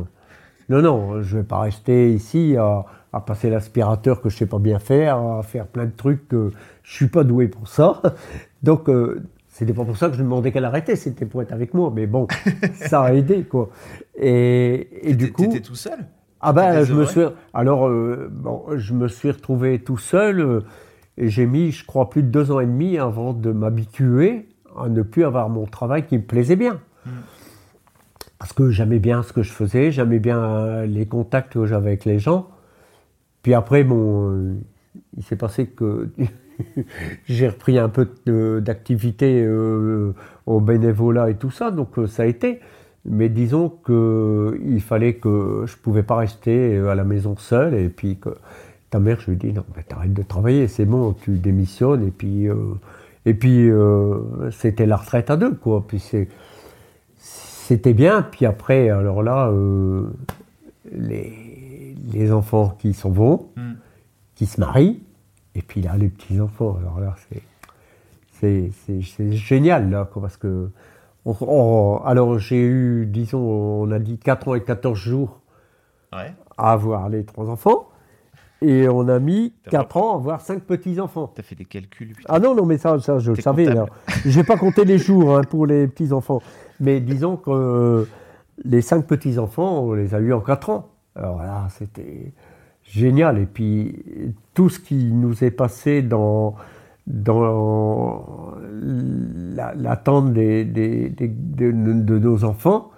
[0.70, 4.58] Non, non, je vais pas rester ici à, à passer l'aspirateur que je sais pas
[4.58, 6.52] bien faire, à faire plein de trucs que
[6.82, 8.00] je suis pas doué pour ça.
[8.62, 11.74] Donc, euh, c'était pas pour ça que je demandais qu'elle arrêtait, c'était pour être avec
[11.74, 11.92] moi.
[11.94, 12.26] Mais bon,
[12.76, 13.68] ça a aidé, quoi.
[14.16, 15.42] Et, et du coup.
[15.42, 15.98] T'étais tout seul?
[16.46, 17.22] Ah ben, je me suis.
[17.54, 20.60] Alors, euh, bon, je me suis retrouvé tout seul euh,
[21.16, 24.46] et j'ai mis, je crois, plus de deux ans et demi avant de m'habituer
[24.78, 26.80] à ne plus avoir mon travail qui me plaisait bien.
[28.38, 32.04] Parce que j'aimais bien ce que je faisais, j'aimais bien les contacts que j'avais avec
[32.04, 32.50] les gens.
[33.42, 34.54] Puis après, bon, euh,
[35.16, 36.10] il s'est passé que
[37.24, 38.06] j'ai repris un peu
[38.60, 39.48] d'activité
[40.44, 42.60] au bénévolat et tout ça, donc ça a été.
[43.06, 47.74] Mais disons que il fallait que je pouvais pas rester euh, à la maison seul
[47.74, 48.30] et puis que
[48.90, 52.10] ta mère, je lui dis non, mais t'arrêtes de travailler, c'est bon, tu démissionnes et
[52.10, 52.54] puis euh,
[53.26, 55.84] et puis euh, c'était la retraite à deux quoi.
[55.86, 56.02] Puis
[57.18, 58.22] c'était bien.
[58.22, 60.06] Puis après, alors là, euh,
[60.92, 63.72] les, les enfants qui s'en vont, Mm.
[64.34, 65.00] qui se marient,
[65.54, 66.76] et puis là, les petits-enfants.
[66.80, 67.14] Alors là,
[68.40, 70.68] c'est, c'est génial, là, quoi, parce que.
[71.24, 75.40] On- on- alors, j'ai eu, disons, on a dit 4 ans et 14 jours
[76.12, 76.32] Ouais.
[76.56, 77.88] à avoir les trois enfants,
[78.62, 81.30] et on a mis T'as 4 ans à avoir 5 petits-enfants.
[81.34, 82.32] T'as fait des calculs, putain.
[82.32, 83.66] Ah non, non, mais ça, ça je le savais.
[84.24, 86.40] Je J'ai pas compté les jours hein, pour les petits-enfants.
[86.80, 88.04] Mais disons que euh,
[88.64, 90.88] les cinq petits-enfants, on les a eus en quatre ans.
[91.16, 92.32] Alors là, c'était
[92.84, 93.38] génial.
[93.38, 96.54] Et puis, tout ce qui nous est passé dans,
[97.06, 98.54] dans
[99.54, 102.90] la- l'attente des, des- des- de, de nos enfants,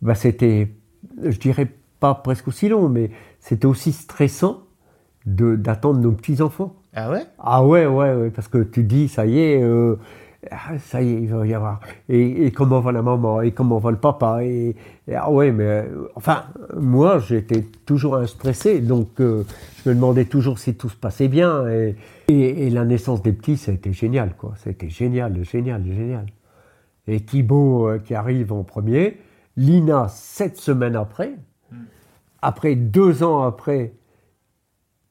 [0.00, 0.74] bah, c'était,
[1.22, 1.68] je dirais
[2.00, 3.10] pas presque aussi long, mais
[3.40, 4.60] c'était aussi stressant
[5.26, 6.74] d'attendre nos petits-enfants.
[6.94, 7.22] Ah ouais?
[7.38, 9.96] Ah ouais, ouais, ouais, parce que tu dis, ça y est, euh,
[10.50, 11.80] ah, ça y est, il va y avoir.
[12.08, 13.42] Et, et comment va la maman?
[13.42, 14.44] Et comment va le papa?
[14.44, 14.74] Et,
[15.06, 16.44] et ah ouais, mais euh, enfin,
[16.76, 19.44] moi, j'étais toujours un stressé, donc euh,
[19.84, 21.66] je me demandais toujours si tout se passait bien.
[21.68, 21.96] Et,
[22.28, 24.54] la naissance des petits, c'était génial, quoi.
[24.56, 26.26] C'était génial, génial, génial.
[27.06, 29.18] Et Thibaut euh, qui arrive en premier,
[29.56, 31.34] Lina sept semaines après,
[32.40, 33.92] après deux ans après,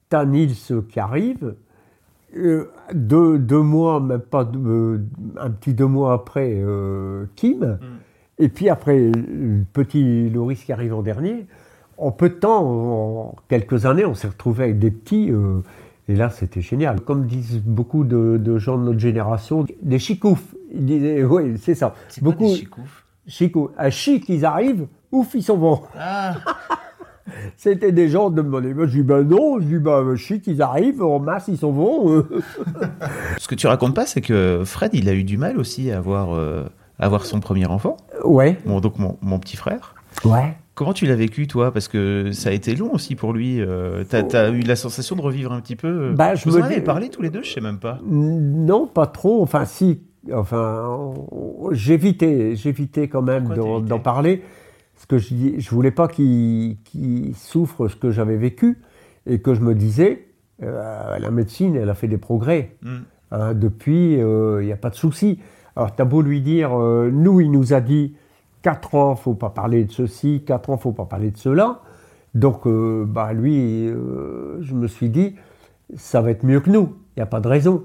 [0.10, 0.56] t'as Nils
[0.89, 1.56] qui arrive.
[2.38, 5.00] Euh, deux, deux mois, même pas deux- euh,
[5.39, 7.78] un petit deux mois après, euh, Kim.
[8.39, 11.46] Et puis après, le petit Loris qui arrive en dernier.
[11.98, 15.30] En peu de temps, en quelques années, on s'est retrouvé avec des petits.
[15.32, 15.60] euh,
[16.08, 17.02] et là, c'était génial.
[17.02, 20.56] Comme disent beaucoup de, de gens de notre génération, des chicoufs.
[20.74, 21.94] Ils disaient, oui, c'est ça.
[22.08, 22.46] C'est quoi beaucoup.
[22.50, 25.82] des chicoufs Chico, à chic, ils arrivent, ouf, ils s'en vont.
[25.98, 26.34] Ah
[27.58, 28.73] C'était des gens de demander.
[28.73, 31.71] Moi, je dis, ben non, je dis, ben chic, ils arrivent, en masse, ils s'en
[31.71, 32.25] vont.
[33.38, 35.97] Ce que tu racontes pas, c'est que Fred, il a eu du mal aussi à
[35.97, 36.63] avoir, euh,
[36.99, 37.97] à avoir son premier enfant.
[38.23, 39.95] Ouais, Bon, donc mon, mon petit frère.
[40.25, 40.56] ouais.
[40.73, 41.71] Comment tu l'as vécu, toi?
[41.71, 43.60] Parce que ça a été long aussi pour lui.
[43.60, 46.56] euh, T'as as eu la sensation de revivre un petit peu euh, Bah, je Vous
[46.58, 47.99] me en avez parlé tous les deux, je sais même pas.
[48.08, 49.43] Non, pas trop.
[49.43, 50.01] Enfin, si.
[50.34, 51.13] Enfin,
[51.71, 54.43] j'évitais, j'évitais quand même d'en parler.
[55.07, 58.79] Parce que je, dis- je voulais pas qu'il qu'il souffre ce que j'avais vécu.
[59.27, 60.27] Et que je me disais,
[60.63, 62.75] euh, la médecine, elle a fait des progrès.
[62.81, 62.97] Hmm.
[63.31, 65.39] Hein, depuis, il n'y a pas de souci.
[65.75, 68.15] Alors, t'as beau lui dire, euh, nous, il nous a dit
[68.61, 71.81] 4 ans, faut pas parler de ceci, 4 ans, faut pas parler de cela.
[72.35, 75.35] Donc, euh, bah, lui, euh, je me suis dit,
[75.95, 77.83] ça va être mieux que nous, il n'y a pas de raison.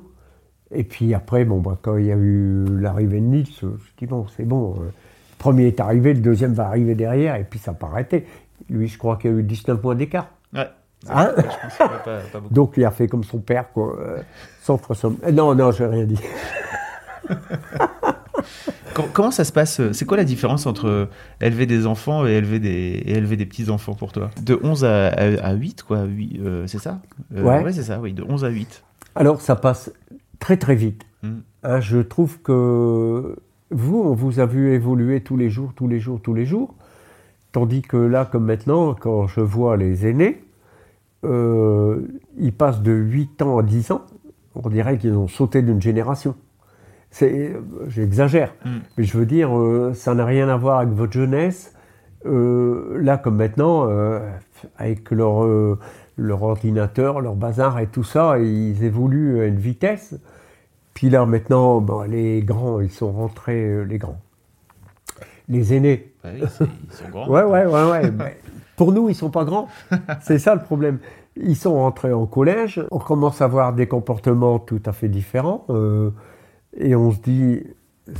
[0.72, 3.78] Et puis après, bon, bah, quand il y a eu l'arrivée de Nils, je me
[3.78, 4.90] suis dit, bon, c'est bon, euh,
[5.38, 8.26] le premier est arrivé, le deuxième va arriver derrière, et puis ça n'a pas arrêté.
[8.70, 10.28] Lui, je crois qu'il y a eu 19 points d'écart.
[10.54, 10.68] Ouais.
[11.10, 11.88] Hein Je pense pas,
[12.32, 12.52] pas beaucoup.
[12.54, 14.18] Donc il a fait comme son père, quoi, euh,
[14.62, 15.12] sans François.
[15.24, 16.18] Euh, Non, non, j'ai rien dit.
[18.94, 21.08] Com- Comment ça se passe euh, C'est quoi la différence entre
[21.40, 22.68] élever des enfants et élever des,
[23.04, 24.30] et élever des petits-enfants pour toi?
[24.42, 27.00] De 11 à, à, à 8, quoi, euh, c'est ça?
[27.34, 27.72] Euh, Ouais.
[27.72, 28.82] c'est ça, oui, de 11 à 8.
[29.14, 29.92] Alors ça passe
[30.38, 31.02] très très vite.
[31.62, 33.36] Hein, je trouve que
[33.70, 36.74] vous, on vous a vu évoluer tous les jours, tous les jours, tous les jours.
[37.52, 40.44] Tandis que là, comme maintenant, quand je vois les aînés,
[41.24, 42.02] euh,
[42.38, 44.02] ils passent de 8 ans à 10 ans.
[44.54, 46.34] On dirait qu'ils ont sauté d'une génération.
[47.10, 47.56] C'est,
[47.88, 48.52] j'exagère,
[48.98, 51.72] mais je veux dire, euh, ça n'a rien à voir avec votre jeunesse.
[52.26, 54.20] Euh, là, comme maintenant, euh,
[54.76, 55.78] avec leur, euh,
[56.16, 60.14] leur ordinateur, leur bazar et tout ça, ils évoluent à une vitesse.
[60.96, 64.18] Puis là, maintenant, bon, les grands, ils sont rentrés, euh, les grands.
[65.50, 66.14] Les aînés.
[66.24, 67.28] Ouais, oui, c'est- ils sont grands.
[67.30, 68.10] Ouais, ouais, ouais, ouais.
[68.10, 68.38] mais
[68.76, 69.68] pour nous, ils sont pas grands.
[70.22, 70.98] C'est ça le problème.
[71.36, 72.82] Ils sont rentrés en collège.
[72.90, 75.66] On commence à voir des comportements tout à fait différents.
[75.68, 76.10] euh,
[76.78, 77.62] et on se dit,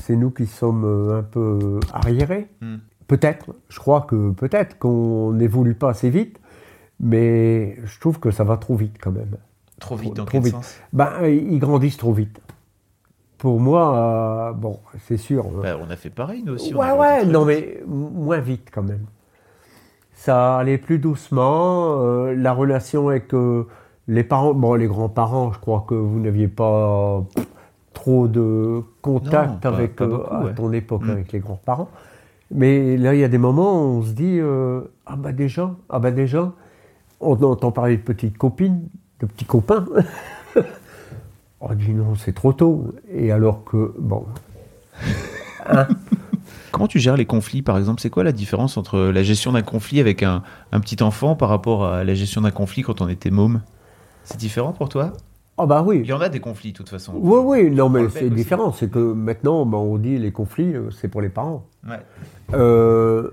[0.00, 2.48] c'est nous qui sommes euh, un peu arriérés.
[2.60, 2.76] Hmm.
[3.06, 3.54] Peut-être.
[3.70, 6.38] Je crois que peut-être qu'on n'évolue pas assez vite.
[7.00, 9.36] Mais je trouve que ça va trop vite quand même.
[9.80, 10.54] Trop vite, dans Trop quel vite.
[10.54, 10.76] sens?
[10.92, 12.38] Ben, ils grandissent trop vite.
[13.38, 15.44] Pour moi, euh, bon, c'est sûr.
[15.46, 16.72] euh, Bah, On a fait pareil, nous aussi.
[16.74, 19.04] Ouais, ouais, non, mais moins vite quand même.
[20.14, 22.00] Ça allait plus doucement.
[22.00, 23.66] euh, la relation avec euh,
[24.08, 27.46] les parents, bon, les grands-parents, je crois que vous n'aviez pas pff,
[27.92, 31.10] trop de contact Non, avec pas beaucoup, à ton époque Mm.
[31.10, 31.88] avec les grands-parents.
[32.50, 34.40] Mais là, il y a des moments où on se dit
[35.06, 36.52] ah bah déjà, ah bah déjà,
[37.20, 38.88] on entend parler de petites copines,
[39.20, 39.84] de petits copains.
[41.60, 42.94] on dit non, c'est trop tôt.
[43.12, 44.26] Et alors que bon,
[46.72, 48.00] Comment tu gères les conflits, par exemple?
[48.00, 50.42] C'est quoi la différence entre la gestion d'un conflit avec un,
[50.72, 53.62] un petit enfant par rapport à la gestion d'un conflit quand on était môme?
[54.24, 55.12] C'est différent pour toi?
[55.58, 56.00] Ah bah oui.
[56.04, 57.14] Il y en a des conflits, de toute façon.
[57.16, 58.72] Oui, oui, non, On mais c'est différent.
[58.72, 61.64] C'est que maintenant, ben, on dit les conflits, euh, c'est pour les parents.
[61.88, 62.00] Ouais.
[62.52, 63.30] Euh,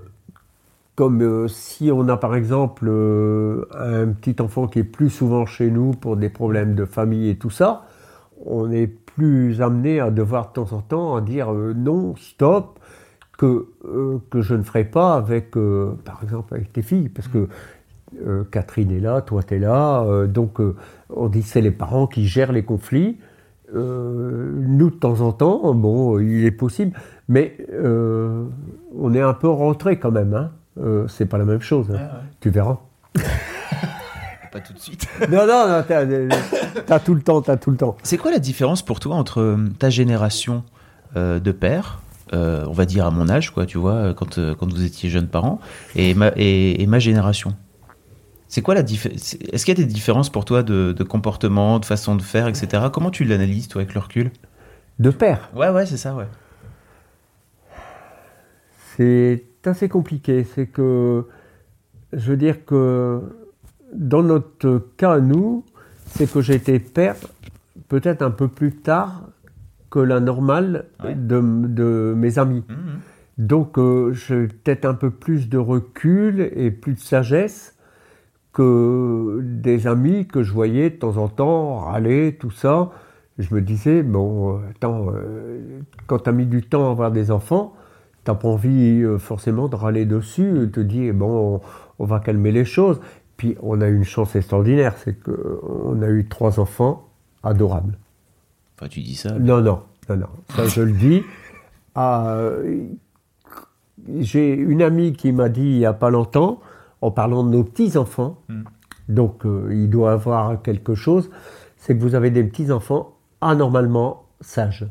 [0.94, 5.44] comme euh, si on a par exemple euh, un petit enfant qui est plus souvent
[5.44, 7.84] chez nous pour des problèmes de famille et tout ça,
[8.44, 12.78] on est plus amené à devoir de temps en temps à dire euh, non, stop,
[13.36, 17.28] que, euh, que je ne ferai pas avec, euh, par exemple, avec tes filles, parce
[17.28, 17.48] que
[18.24, 20.60] euh, Catherine est là, toi tu es là, donc
[21.10, 23.18] on dit c'est les parents qui gèrent les conflits.
[23.72, 26.96] Nous, de temps en temps, bon, il est possible,
[27.28, 27.56] mais
[28.96, 30.32] on est un peu rentré quand même.
[30.34, 30.52] Hein.
[31.08, 31.90] C'est pas la même chose.
[31.90, 31.98] hein.
[32.40, 32.78] Tu verras.
[34.54, 35.06] Pas tout de suite.
[35.30, 36.06] non, non, non, t'as,
[36.86, 37.96] t'as tout le temps, t'as tout le temps.
[38.04, 40.62] C'est quoi la différence pour toi entre euh, ta génération
[41.16, 42.00] euh, de père,
[42.32, 45.10] euh, on va dire à mon âge, quoi, tu vois, quand, euh, quand vous étiez
[45.10, 45.60] jeunes parents,
[45.96, 47.56] et ma, et, et ma génération?
[48.46, 51.80] C'est quoi la différence Est-ce qu'il y a des différences pour toi de, de comportement,
[51.80, 52.84] de façon de faire, etc.
[52.92, 54.30] Comment tu l'analyses, toi, avec le recul?
[55.00, 56.28] De père, Ouais, ouais, c'est ça, ouais.
[58.96, 60.46] c'est assez compliqué.
[60.54, 61.26] C'est que,
[62.12, 63.20] je veux dire que
[63.94, 65.64] dans notre cas, nous,
[66.06, 67.16] c'est que j'ai été père
[67.88, 69.28] peut-être un peu plus tard
[69.90, 71.14] que la normale Ouais.
[71.14, 72.64] de, de mes amis.
[72.68, 72.76] Mhm.
[73.38, 77.74] Donc euh, j'ai peut-être un peu plus de recul et plus de sagesse
[78.52, 82.90] que des amis que je voyais de temps en temps râler, tout ça.
[83.38, 87.10] Je me disais, bon, euh, attends, euh, quand tu as mis du temps à avoir
[87.10, 87.74] des enfants,
[88.22, 91.60] t'as pas envie euh, forcément de râler dessus, te dis, bon, on,
[91.98, 93.00] on va calmer les choses.
[93.36, 97.08] Puis on a eu une chance extraordinaire, c'est qu'on a eu trois enfants
[97.42, 97.98] adorables.
[98.76, 99.32] Enfin, tu dis ça.
[99.38, 100.28] Non, non, non, non.
[100.54, 101.22] Ça, je le dis.
[101.96, 102.88] Ah, euh,
[104.18, 106.60] J'ai une amie qui m'a dit il n'y a pas longtemps,
[107.00, 108.40] en parlant de nos petits-enfants,
[109.08, 111.30] donc euh, il doit avoir quelque chose,
[111.76, 114.88] c'est que vous avez des petits-enfants anormalement sages.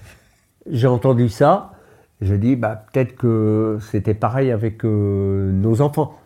[0.70, 1.72] J'ai entendu ça,
[2.22, 6.18] je dis bah, peut-être que c'était pareil avec euh, nos enfants.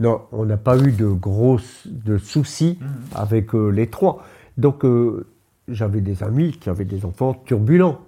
[0.00, 2.78] Non, on n'a pas eu de gros de soucis
[3.14, 4.24] avec euh, les trois.
[4.56, 5.26] Donc euh,
[5.68, 8.00] j'avais des amis qui avaient des enfants turbulents.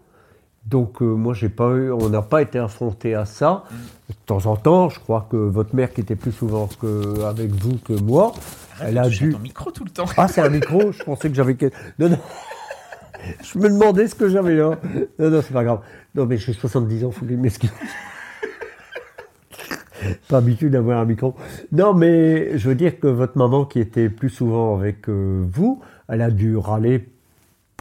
[0.67, 3.65] Donc euh, moi j'ai pas eu, on n'a pas été affronté à ça.
[4.09, 7.51] De temps en temps, je crois que votre mère qui était plus souvent que, avec
[7.51, 8.33] vous que moi,
[8.81, 9.33] elle a dû.
[9.33, 10.07] ton micro tout le temps.
[10.17, 11.57] Ah c'est un micro, je pensais que j'avais.
[11.99, 12.19] Non non.
[13.43, 14.79] Je me demandais ce que j'avais là.
[15.19, 15.81] Non non c'est pas grave.
[16.15, 17.71] Non mais j'ai 70 ans, faut que je m'excuse.
[20.29, 21.35] Pas habitué d'avoir un micro.
[21.73, 25.81] Non, mais je veux dire que votre maman, qui était plus souvent avec euh, vous,
[26.09, 27.09] elle a dû râler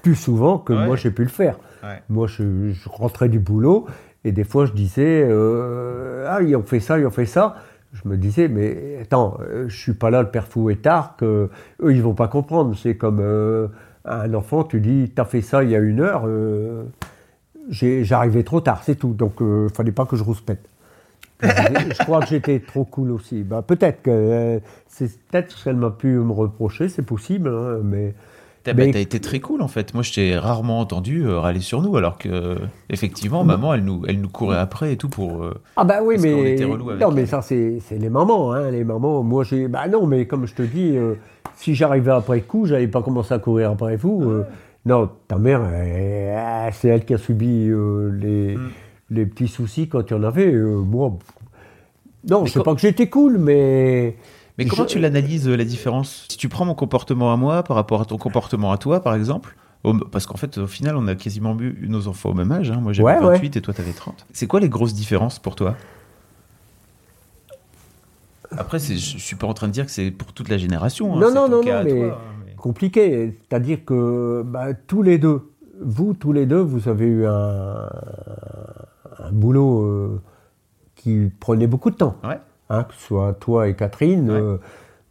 [0.02, 0.86] plus souvent que Ouais.
[0.86, 1.60] moi j'ai pu le faire.
[1.84, 2.02] Ouais.
[2.10, 3.86] Moi, je, je rentrais du boulot
[4.24, 7.56] et des fois je disais euh, Ah, ils ont fait ça, ils ont fait ça.
[7.92, 11.50] Je me disais, mais attends, euh, je suis pas là, le père Fouettard, que
[11.82, 12.76] eux ils vont pas comprendre.
[12.78, 13.68] C'est comme euh,
[14.06, 16.28] un enfant, tu dis, t'as fait ça il y a une heure,
[17.70, 19.14] j'arrivais trop tard, c'est tout.
[19.14, 20.69] Donc, euh, fallait pas que je rouspète.
[21.42, 23.44] Je crois que j'étais trop cool aussi.
[23.44, 27.80] Bah, peut-être que euh, c'est peut-être ce qu'elle m'a pu me reprocher, c'est possible, hein,
[27.84, 28.14] mais
[28.62, 29.94] T'as Mais- bah, t'as été très cool en fait.
[29.94, 32.58] Moi, je t'ai rarement entendu euh, râler sur nous, alors que
[32.90, 35.42] effectivement, maman, elle nous, elle nous courait après et tout pour.
[35.44, 37.28] euh, Ah bah oui, mais était relou avec non, mais elle.
[37.28, 39.24] ça c'est les mamans, hein, les mamans.
[39.24, 41.14] Moi j'ai, bah non, mais comme je te dis, euh,
[41.56, 44.24] si j'arrivais après coup, j'allais pas commencer à courir après vous.
[44.30, 44.44] euh,
[44.86, 45.62] non, ta mère,
[46.74, 48.70] c'est elle qui a subi les Mm.
[49.12, 50.51] Les petits soucis quand il y en avait.
[50.53, 51.18] euh, moi,
[52.30, 54.16] non, Mais c'est quand- pas que j'étais cool, mais
[54.57, 56.26] Mais comment Je- tu l'analyses euh, la différence?
[56.30, 59.16] Si tu prends mon comportement à moi par rapport à ton comportement à toi, par
[59.16, 59.55] exemple,
[60.12, 62.70] parce qu'en fait, au final, on a quasiment eu nos enfants au même âge.
[62.70, 62.80] hein.
[62.82, 64.26] Moi, j'avais Ouais, 28 et toi, t'avais 30.
[64.34, 65.76] C'est quoi les grosses différences pour toi?
[68.57, 71.16] Après, je suis pas en train de dire que c'est pour toute la génération.
[71.16, 71.20] hein.
[71.20, 73.38] Non, non, non, non, à mais- toi, hein, mais- compliqué.
[73.47, 77.88] C'est-à-dire que bah, tous les deux, vous tous les deux, vous avez eu un,
[79.20, 80.22] un boulot euh,
[80.96, 82.16] qui prenait beaucoup de temps.
[82.24, 82.40] Ouais.
[82.70, 84.40] Hein, que ce soit toi et Catherine, Ouais.
[84.40, 84.58] euh,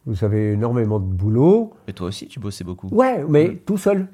[0.06, 1.72] vous avez énormément de boulot.
[1.86, 2.88] Et toi aussi, tu bossais beaucoup.
[2.88, 4.08] Ouais, mais tout seul.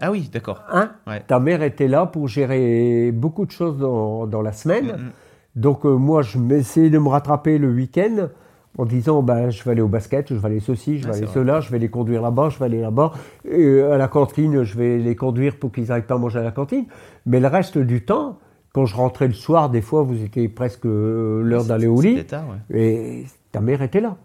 [0.00, 0.62] Ah oui, d'accord.
[0.70, 0.92] Hein?
[1.06, 1.24] Ouais.
[1.26, 4.86] Ta mère était là pour gérer beaucoup de choses dans, dans la semaine.
[4.86, 5.10] Mm, mm.
[5.56, 8.28] Donc euh, moi, je m'essayais de me rattraper le week-end
[8.76, 11.24] en disant, ben, je vais aller au basket, je vais aller ceci, je vais aller
[11.24, 11.34] vrai.
[11.34, 13.10] cela, je vais les conduire là-bas, je vais aller là-bas.
[13.50, 16.42] Et à la cantine, je vais les conduire pour qu'ils n'arrivent pas à manger à
[16.44, 16.84] la cantine.
[17.26, 18.38] Mais le reste du temps,
[18.72, 22.24] quand je rentrais le soir, des fois, vous étiez presque euh, l'heure d'aller au lit.
[22.24, 22.78] Tard, ouais.
[22.80, 24.16] Et ta mère était là.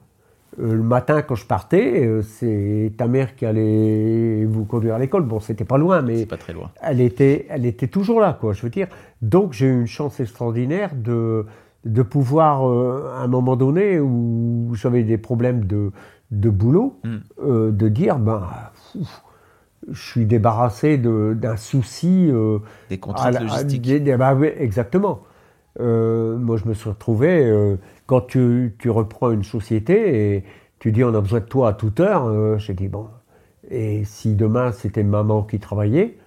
[0.60, 5.00] Euh, le matin, quand je partais, euh, c'est ta mère qui allait vous conduire à
[5.00, 5.24] l'école.
[5.24, 6.70] Bon, c'était pas loin, mais pas très loin.
[6.82, 8.54] elle était, elle était toujours là, quoi.
[8.54, 8.88] Je veux dire.
[9.22, 11.46] Donc, j'ai eu une chance extraordinaire de,
[11.86, 12.62] de pouvoir,
[13.18, 15.92] à un moment donné où j'avais des problèmes de,
[16.32, 17.16] de boulot, Mm.
[17.44, 18.44] euh, de dire, ben,
[19.92, 22.30] je suis débarrassé de- d'un souci.
[22.32, 22.60] euh,
[22.90, 23.82] Des contraintes à- logistiques.
[23.82, 25.22] des- bah exactement.
[25.80, 27.76] Euh, moi, je me suis retrouvé, euh,
[28.06, 30.44] quand tu, tu reprends une société et
[30.80, 33.08] tu dis on a besoin de toi à toute heure, euh, j'ai dit bon,
[33.72, 36.18] et si demain c'était maman qui travaillait,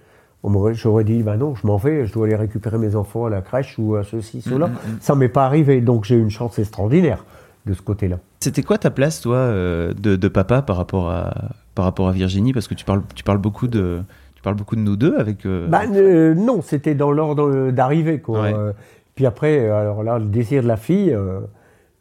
[0.73, 3.41] j'aurais dit bah non, je m'en vais, je dois aller récupérer mes enfants à la
[3.41, 4.67] crèche ou à ceci, cela.
[4.67, 4.97] Mm, mm, mm.
[5.01, 7.23] Ça m'est pas arrivé, donc j'ai eu une chance extraordinaire
[7.67, 8.17] de ce côté-là.
[8.39, 11.33] C'était quoi ta place, toi, euh, de, de papa par rapport à
[11.75, 12.53] par rapport à Virginie?
[12.53, 14.01] Parce que tu parles tu parles beaucoup de
[14.35, 15.45] tu parles beaucoup de nous deux avec.
[15.45, 18.19] euh, Bah, euh, non, c'était dans l'ordre d'arrivée.
[18.21, 18.41] quoi.
[18.41, 18.53] Ouais.
[18.55, 18.73] Euh,
[19.15, 21.39] puis après, euh, alors là, le désir de la fille, euh,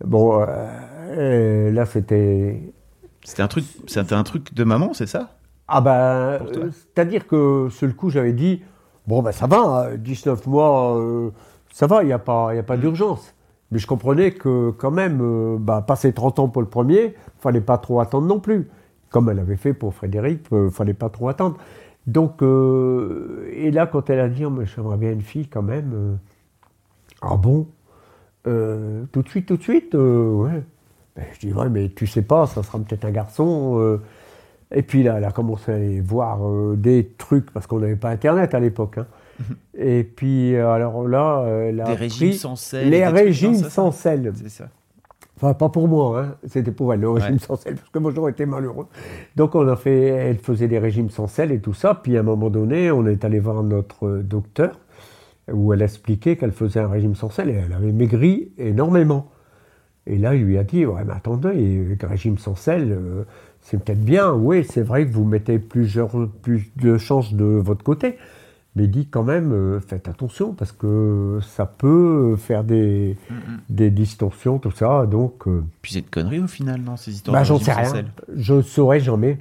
[0.05, 0.47] bon, euh,
[1.11, 2.61] euh, là, c'était.
[3.25, 5.31] C'était un truc c'était un truc de maman, c'est ça?
[5.69, 8.63] Ah ben, euh, c'est-à-dire que sur le coup, j'avais dit,
[9.07, 11.31] bon, ben ça va, euh, 19 mois, euh,
[11.73, 12.67] ça va, il n'y a pas, il y a Mm.
[12.67, 13.35] pas d'urgence.
[13.73, 17.61] Mais je comprenais que quand même, euh, bah, passer 30 ans pour le premier, fallait
[17.61, 18.69] pas trop attendre non plus.
[19.11, 21.57] Comme elle avait fait pour Frédéric, euh, fallait pas trop attendre.
[22.07, 25.93] Donc, euh, et là, quand elle a dit, oh, j'aimerais bien une fille quand même,
[25.95, 26.15] euh,
[27.23, 27.67] ah bon?
[28.45, 30.63] Tout de suite, tout de suite Ouais.
[31.17, 34.01] Ben, je dis, ouais, mais tu sais pas, ça sera peut-être un garçon.
[34.73, 36.41] Et puis là, elle a commencé à aller voir
[36.77, 38.99] des trucs, parce qu'on n'avait pas Internet à l'époque.
[38.99, 39.07] hein.
[39.79, 42.89] Et puis, euh, alors là, elle a Des régimes pris sans sel.
[42.91, 44.33] Les régimes ça sans sel.
[44.35, 44.69] C'est ça.
[45.37, 46.35] Enfin, pas pour moi, hein.
[46.47, 47.39] c'était pour elle, le régime Ouais.
[47.39, 48.87] sans sel, parce que moi j'aurais été malheureux.
[49.37, 52.21] Donc on a fait, elle faisait des régimes sans sel et tout ça, puis à
[52.21, 54.81] un moment donné, on est allé voir notre euh, docteur,
[55.53, 59.29] où elle expliquait qu'elle faisait un régime sans sel, et elle avait maigri énormément.
[60.07, 63.25] Et là, il lui a dit, ouais, mais attendez, un régime sans sel, euh,
[63.61, 67.85] c'est peut-être bien, oui, c'est vrai que vous mettez plusieurs, plus de chances de votre
[67.85, 68.17] côté,
[68.77, 73.17] mais dit quand même, euh, faites attention, parce que ça peut faire des,
[73.69, 75.49] des distorsions, tout ça, donc...
[75.49, 78.05] euh, Puis c'est de conneries au final, non Ces histoires bah, j'en sais rien.
[78.37, 79.39] Je ne saurais jamais.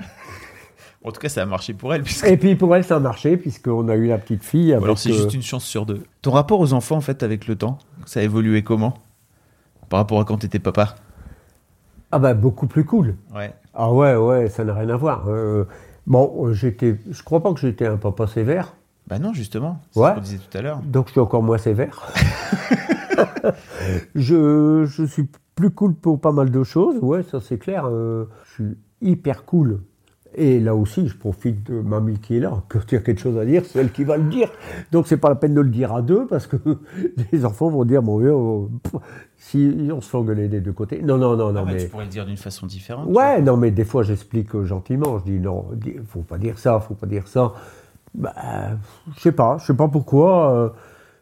[1.04, 2.02] En tout cas, ça a marché pour elle.
[2.02, 2.26] Puisque...
[2.26, 4.74] Et puis pour elle, ça a marché, puisqu'on a eu la petite fille.
[4.74, 6.02] Avec, alors c'est euh, juste une chance sur deux.
[6.24, 8.96] Ton rapport aux enfants, en fait, avec le temps, ça a évolué comment?
[9.90, 10.96] Par rapport à quand t'étais papa?
[12.12, 13.16] Ah bah beaucoup plus cool.
[13.36, 13.54] Ouais.
[13.74, 15.26] Ah ouais, ouais, ça n'a rien à voir.
[15.28, 15.66] Euh,
[16.08, 18.74] bon, euh, j'étais, je crois pas que j'étais un papa sévère,
[19.08, 19.80] Bah non, justement.
[19.92, 20.10] C'est Ouais.
[20.12, 20.80] ce qu'on disait tout à l'heure.
[20.84, 22.12] donc je suis encore moins sévère.
[24.16, 27.86] je, je suis plus cool pour pas mal de choses, ouais, ça c'est clair.
[27.88, 29.82] euh, je suis hyper cool.
[30.38, 32.62] Et là aussi, je profite de mamie qui est là.
[32.68, 34.50] Quand il y a quelque chose à dire, c'est elle qui va le dire.
[34.92, 36.58] Donc c'est pas la peine de le dire à deux parce que
[37.32, 38.96] les enfants vont dire bon, oh, pff,
[39.38, 41.02] si on se fait engueuler des deux côtés.
[41.02, 43.08] Non, non, non, non, Ah, mais mais Tu pourrais le dire d'une façon différente.
[43.08, 45.20] Ouais, non, mais des fois j'explique gentiment.
[45.20, 45.68] Je dis non,
[46.08, 47.54] faut pas dire ça, faut pas dire ça.
[48.18, 48.34] Bah,
[49.16, 50.52] je sais pas, je sais pas pourquoi.
[50.54, 50.70] euh,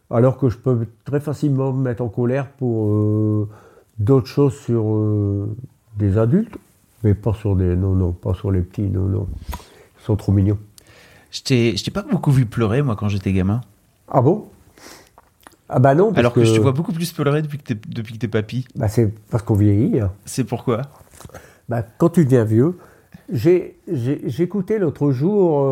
[0.09, 3.49] alors que je peux très facilement me mettre en colère pour euh,
[3.97, 5.55] d'autres choses sur euh,
[5.97, 6.55] des adultes,
[7.03, 7.75] mais pas sur des.
[7.75, 9.27] Non, non, pas sur les petits, non, non.
[9.99, 10.59] Ils sont trop mignons.
[11.31, 13.61] Je t'ai pas beaucoup vu pleurer, moi, quand j'étais gamin.
[14.07, 14.45] Ah bon?
[15.69, 17.73] Ah bah non, parce Alors que, que, je te vois beaucoup plus pleurer depuis que
[17.73, 18.67] t'es, depuis que t'es papy.
[18.75, 19.99] bah, c'est parce qu'on vieillit.
[19.99, 20.11] hein.
[20.25, 20.83] C'est pourquoi?
[21.69, 22.77] Bah, quand tu deviens vieux,
[23.31, 25.65] J'ai j'écoutais l'autre jour,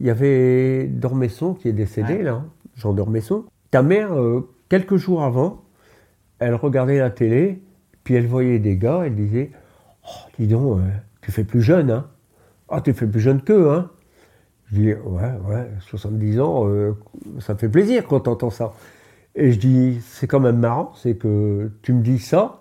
[0.00, 2.22] il y avait Dormesson qui est décédé, Ouais.
[2.22, 2.44] là,
[2.76, 3.44] Jean Dormesson.
[3.70, 5.62] Ta mère, euh, quelques jours avant,
[6.38, 7.62] elle regardait la télé,
[8.02, 9.50] puis elle voyait des gars, elle disait
[10.04, 10.82] oh, Dis donc, euh,
[11.20, 12.06] tu fais plus jeune, hein
[12.68, 13.90] Ah, tu fais plus jeune qu'eux, hein
[14.66, 16.92] Je dis Ouais, ouais, 70 ans, euh,
[17.38, 18.72] ça fait plaisir quand t'entends ça.
[19.34, 22.56] Et je dis C'est quand même marrant, c'est que tu me dis ça,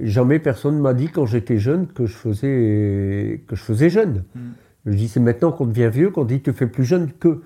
[0.00, 4.22] Jamais personne m'a dit quand j'étais jeune que je faisais, que je faisais jeune.
[4.88, 7.42] Je dis c'est maintenant qu'on devient vieux qu'on dit tu fais plus jeune que.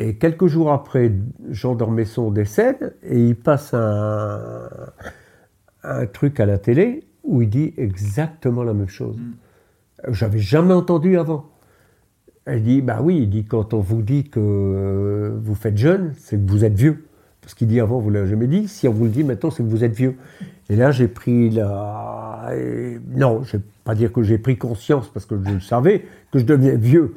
[0.00, 1.12] Et quelques jours après,
[1.50, 4.68] Jean Dormesson décède et il passe un,
[5.82, 9.16] un truc à la télé où il dit exactement la même chose.
[10.08, 11.50] J'avais jamais entendu avant.
[12.44, 16.14] Elle dit bah oui, il dit quand on vous dit que euh, vous faites jeune,
[16.16, 17.04] c'est que vous êtes vieux.
[17.48, 18.68] Parce qu'il dit avant, vous l'avez jamais dit.
[18.68, 20.16] Si on vous le dit maintenant, c'est que vous êtes vieux.
[20.68, 22.50] Et là, j'ai pris la.
[23.16, 26.38] Non, je vais pas dire que j'ai pris conscience parce que je le savais que
[26.40, 27.14] je devenais vieux.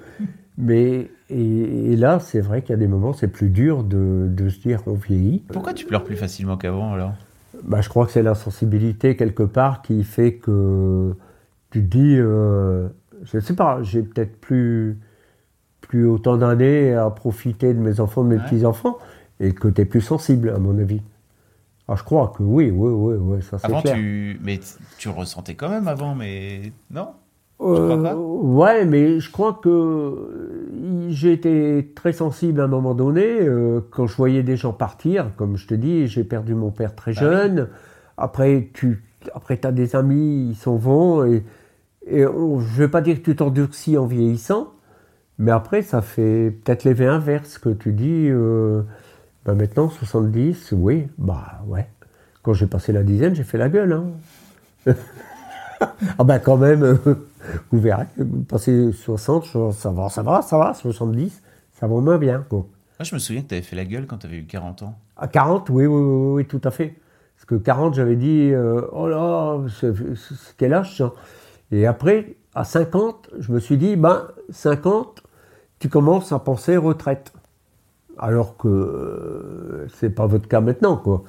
[0.58, 4.28] Mais et, et là, c'est vrai qu'il y a des moments, c'est plus dur de,
[4.30, 5.44] de se dire on vieillit.
[5.52, 7.12] Pourquoi tu pleures plus facilement qu'avant alors?
[7.66, 11.12] Bah, je crois que c'est la sensibilité quelque part qui fait que
[11.72, 12.88] tu te dis, euh,
[13.26, 14.98] je ne sais pas, j'ai peut-être plus,
[15.82, 18.44] plus autant d'années à profiter de mes enfants, de mes Ouais.
[18.46, 18.98] petits-enfants,
[19.42, 21.02] et que tu es plus sensible, à mon avis.
[21.88, 23.96] Ah, je crois que oui, oui, oui, oui ça c'est Avant, clair.
[23.96, 24.40] tu.
[24.42, 24.60] Mais
[24.98, 26.74] tu le ressentais quand même avant, mais.
[26.90, 27.10] Non?
[27.62, 28.16] Euh, crois pas?
[28.16, 33.82] ouais, mais je crois que euh, j'ai été très sensible à un moment donné euh,
[33.92, 35.36] quand je voyais des gens partir.
[35.38, 37.70] Comme je te dis, j'ai perdu mon père très Bah jeune.
[38.18, 39.04] Après, tu
[39.36, 41.24] après, as des amis, ils s'en vont.
[41.26, 41.44] Et,
[42.08, 44.74] et on- je ne vais pas dire que tu t'endurcis en vieillissant,
[45.40, 48.28] mais après, ça fait peut-être l'effet inverse que tu dis.
[48.30, 48.84] euh,
[49.46, 51.88] bah maintenant, 70, oui, bah ouais.
[52.44, 53.94] Quand j'ai passé la dizaine, j'ai fait la gueule.
[53.94, 54.94] Hein.
[56.20, 56.96] Ah ben quand même, euh,
[57.72, 58.06] vous verrez,
[58.48, 61.42] passer 60, je- ça va, ça va, ça va, 70,
[61.74, 62.46] ça va moins bien.
[62.48, 62.60] Quoi.
[62.60, 62.68] Moi,
[63.04, 64.96] je me souviens que tu avais fait la gueule quand tu avais eu 40 ans.
[65.18, 66.94] À 40, oui, oui, oui, oui, tout à fait.
[67.36, 69.58] Parce que 40, j'avais dit, euh, oh là,
[70.72, 71.14] âge ça?
[71.72, 75.24] Et après, à 50, je me suis dit, ben, 50,
[75.80, 77.34] tu commences à penser retraite.
[78.22, 81.24] Alors que euh, c'est pas votre cas maintenant, quoi.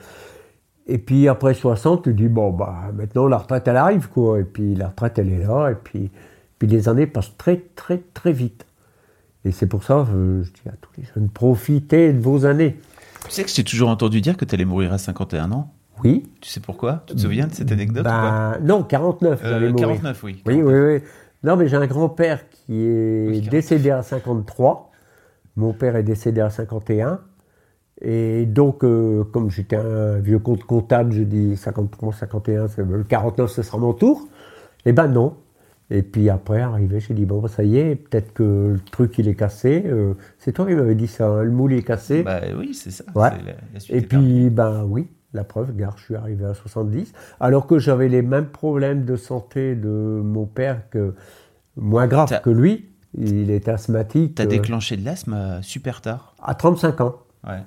[0.86, 4.40] Et puis après 60, tu dis, bon, bah, maintenant la retraite, elle arrive, quoi.
[4.40, 6.10] Et puis la retraite, elle est là, et puis,
[6.58, 8.66] puis les années passent très, très, très vite.
[9.44, 12.78] Et c'est pour ça que je dis à tous les jeunes, profitez de vos années.
[13.24, 15.72] Tu sais que j'ai toujours entendu dire que tu allais mourir à 51 ans
[16.04, 16.24] Oui.
[16.40, 17.02] Tu sais pourquoi?
[17.06, 18.58] Tu te souviens de cette anecdote ou pas?
[18.58, 19.86] Ben, non, 49, Euh, j'allais mourir.
[19.86, 20.42] 49, oui.
[20.46, 21.00] Oui, oui, oui.
[21.44, 23.50] Non, mais j'ai un grand-père qui est Oui, 49.
[23.50, 24.91] décédé à 53.
[25.56, 27.20] Mon père est décédé à 51.
[28.00, 33.04] Et donc, euh, comme j'étais un vieux compte comptable, je dis 53, 51, c'est- le
[33.04, 34.26] 49, ce sera mon tour.
[34.84, 35.36] Eh ben non.
[35.90, 38.42] Et puis après, arrivé, j'ai dit, bon, bah, ça y est, peut-être que
[38.72, 39.82] le truc, il est cassé.
[39.86, 42.22] Euh, c'est toi qui m'avais dit ça, hein, le moule est cassé.
[42.22, 43.04] Bah oui, c'est ça.
[43.14, 43.28] Ouais.
[43.30, 46.54] c'est la- la suite Et puis, ben oui, la preuve, gare, je suis arrivé à
[46.54, 49.88] 70, alors que j'avais les mêmes problèmes de santé de
[50.24, 51.14] mon père, que
[51.76, 52.88] moins grave que lui.
[53.18, 56.34] Il est asthmatique T'as euh, déclenché de l'asthme euh, super tard.
[56.42, 57.16] à 35 ans.
[57.46, 57.60] Ouais.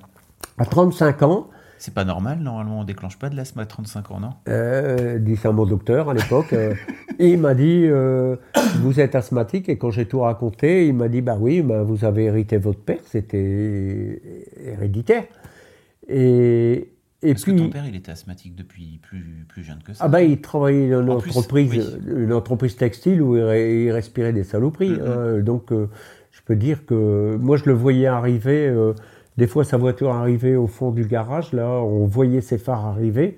[0.58, 4.20] À 35 ans, C'est pas normal, normalement, on déclenche pas de l'asthme à 35 ans,
[4.20, 4.30] non?
[4.48, 6.74] Euh, dit ça à mon docteur à l'époque, euh,
[7.18, 8.36] il m'a dit euh,
[8.80, 12.04] Vous êtes asthmatique Et quand j'ai tout raconté, il m'a dit Bah oui, ben, vous
[12.04, 14.20] avez hérité votre père, c'était
[14.64, 15.24] héréditaire.
[16.08, 17.54] Et, et Parce puis.
[17.54, 20.04] que ton père, il était asthmatique depuis plus, plus jeune que ça.
[20.04, 22.12] Ah ben, il travaillait dans une En plus, entreprise, oui.
[22.24, 24.90] une entreprise textile où il, re- il respirait des saloperies.
[24.90, 25.00] Mhm.
[25.06, 25.38] hein.
[25.40, 25.88] donc, euh,
[26.30, 28.66] je peux dire que moi, je le voyais arriver.
[28.68, 28.92] euh,
[29.38, 31.52] des fois, sa voiture arrivait au fond du garage.
[31.52, 33.36] Là, on voyait ses phares arriver.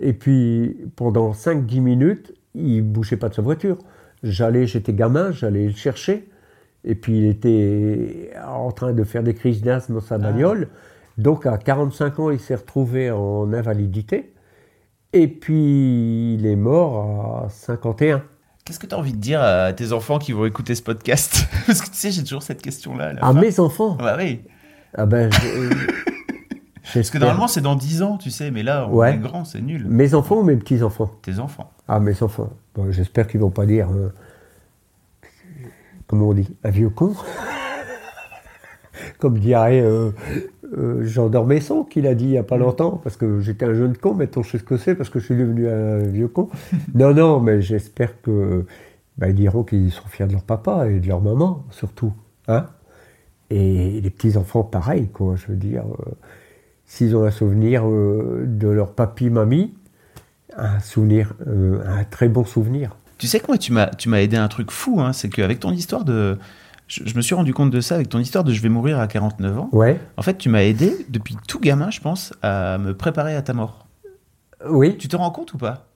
[0.00, 3.78] Et puis, pendant 5-10 minutes, il bougeait pas de sa voiture.
[4.22, 6.28] J'allais, j'étais gamin, j'allais le chercher.
[6.84, 10.68] Et puis, il était en train de faire des crises d'asthme dans sa bagnole.
[11.20, 14.32] Donc, à 45 ans, il s'est retrouvé en invalidité.
[15.12, 18.22] Et puis, il est mort à 51.
[18.64, 21.46] Qu'est-ce que tu as envie de dire à tes enfants qui vont écouter ce podcast
[21.66, 23.14] Parce que tu sais, j'ai toujours cette question-là.
[23.20, 24.42] à mes enfants Bah oui.
[24.94, 25.74] Ah ben, je-
[26.94, 29.14] Parce que normalement, c'est dans 10 ans, tu sais, mais là, on Ouais.
[29.14, 29.86] est grand, c'est nul.
[29.88, 31.70] Mes enfants ou mes petits-enfants Tes enfants.
[31.86, 32.50] Ah, mes enfants.
[32.74, 34.12] Bon, J'espère qu'ils vont pas dire, euh,
[36.06, 37.14] comment on dit, un vieux con.
[39.18, 40.10] Comme dirait euh,
[40.76, 43.74] euh, Jean Dormesson, qui l'a dit il y a pas longtemps, parce que j'étais un
[43.74, 46.28] jeune con, maintenant je sais ce que c'est, parce que je suis devenu un vieux
[46.28, 46.48] con.
[46.94, 48.64] non, non, mais j'espère que
[49.18, 52.12] bah, ils diront qu'ils sont fiers de leur papa et de leur maman, surtout.
[52.48, 52.66] Hein
[53.50, 55.34] et les petits-enfants, pareil, quoi.
[55.36, 56.12] Je veux dire, euh,
[56.86, 59.74] s'ils ont un souvenir euh, de leur papy-mamie,
[60.56, 62.96] un souvenir, euh, un très bon souvenir.
[63.18, 65.28] Tu sais que moi, tu m'as, tu m'as aidé à un truc fou, hein, c'est
[65.28, 66.38] qu'avec ton histoire de.
[66.90, 68.98] Je, je me suis rendu compte de ça avec ton histoire de je vais mourir
[68.98, 69.68] à 49 ans.
[69.72, 70.00] Ouais.
[70.16, 73.52] En fait, tu m'as aidé depuis tout gamin, je pense, à me préparer à ta
[73.54, 73.86] mort.
[74.68, 74.96] Oui.
[74.98, 75.86] Tu te rends compte ou pas?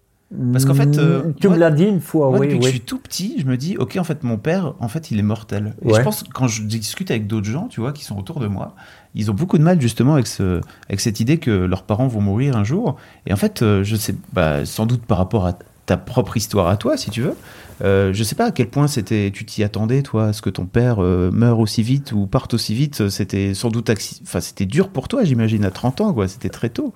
[0.53, 2.65] Parce qu'en fait, euh, tu moi- me l'as dit une fois, Moi, oui, depuis que
[2.65, 2.71] oui.
[2.71, 5.19] je suis tout petit, je me dis, ok, en fait, mon père, en fait, il
[5.19, 5.75] est mortel.
[5.85, 8.41] Et je pense que quand je discute avec d'autres gens, tu vois, qui sont autour
[8.41, 8.75] de moi,
[9.15, 12.21] ils ont beaucoup de mal justement avec, ce, avec cette idée que leurs parents vont
[12.21, 12.97] mourir un jour.
[13.27, 16.67] Et en fait, euh, je sais, bah, sans doute par rapport à ta propre histoire
[16.69, 17.35] à toi, si tu veux,
[17.83, 20.51] euh, je sais pas à quel point c'était, tu t'y attendais, toi, à ce que
[20.51, 23.09] ton père euh, meure aussi vite ou parte aussi vite.
[23.09, 23.91] C'était sans doute,
[24.23, 26.29] enfin, c'était dur pour toi, j'imagine, à 30 ans, quoi.
[26.29, 26.93] C'était très tôt.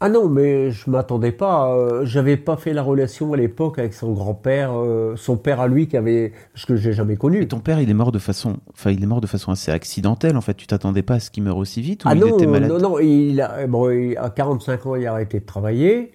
[0.00, 1.72] Ah non, mais je m'attendais pas.
[1.74, 5.68] euh, J'avais pas fait la relation à l'époque avec son grand-père, euh, son père à
[5.68, 7.42] lui qui avait, parce que j'ai jamais connu.
[7.42, 9.70] Et ton père, il est mort de façon, enfin, il est mort de façon assez
[9.70, 10.36] accidentelle.
[10.36, 12.28] En fait, tu t'attendais pas à ce qu'il meure aussi vite ou Ah il non,
[12.28, 12.68] était malade?
[12.68, 16.12] non, non, il a, bon, il- à 45 ans, il a arrêté de travailler.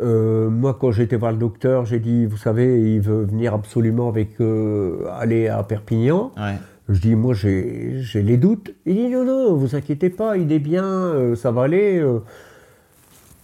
[0.00, 4.08] Euh, moi, quand j'étais voir le docteur, j'ai dit, vous savez, il veut venir absolument
[4.08, 6.32] avec, euh, aller à Perpignan.
[6.36, 6.56] Ouais.
[6.88, 8.72] Je dis, moi, j'ai les doutes.
[8.86, 12.04] Il dit, non, non, vous inquiétez pas, il est bien, euh, ça va aller.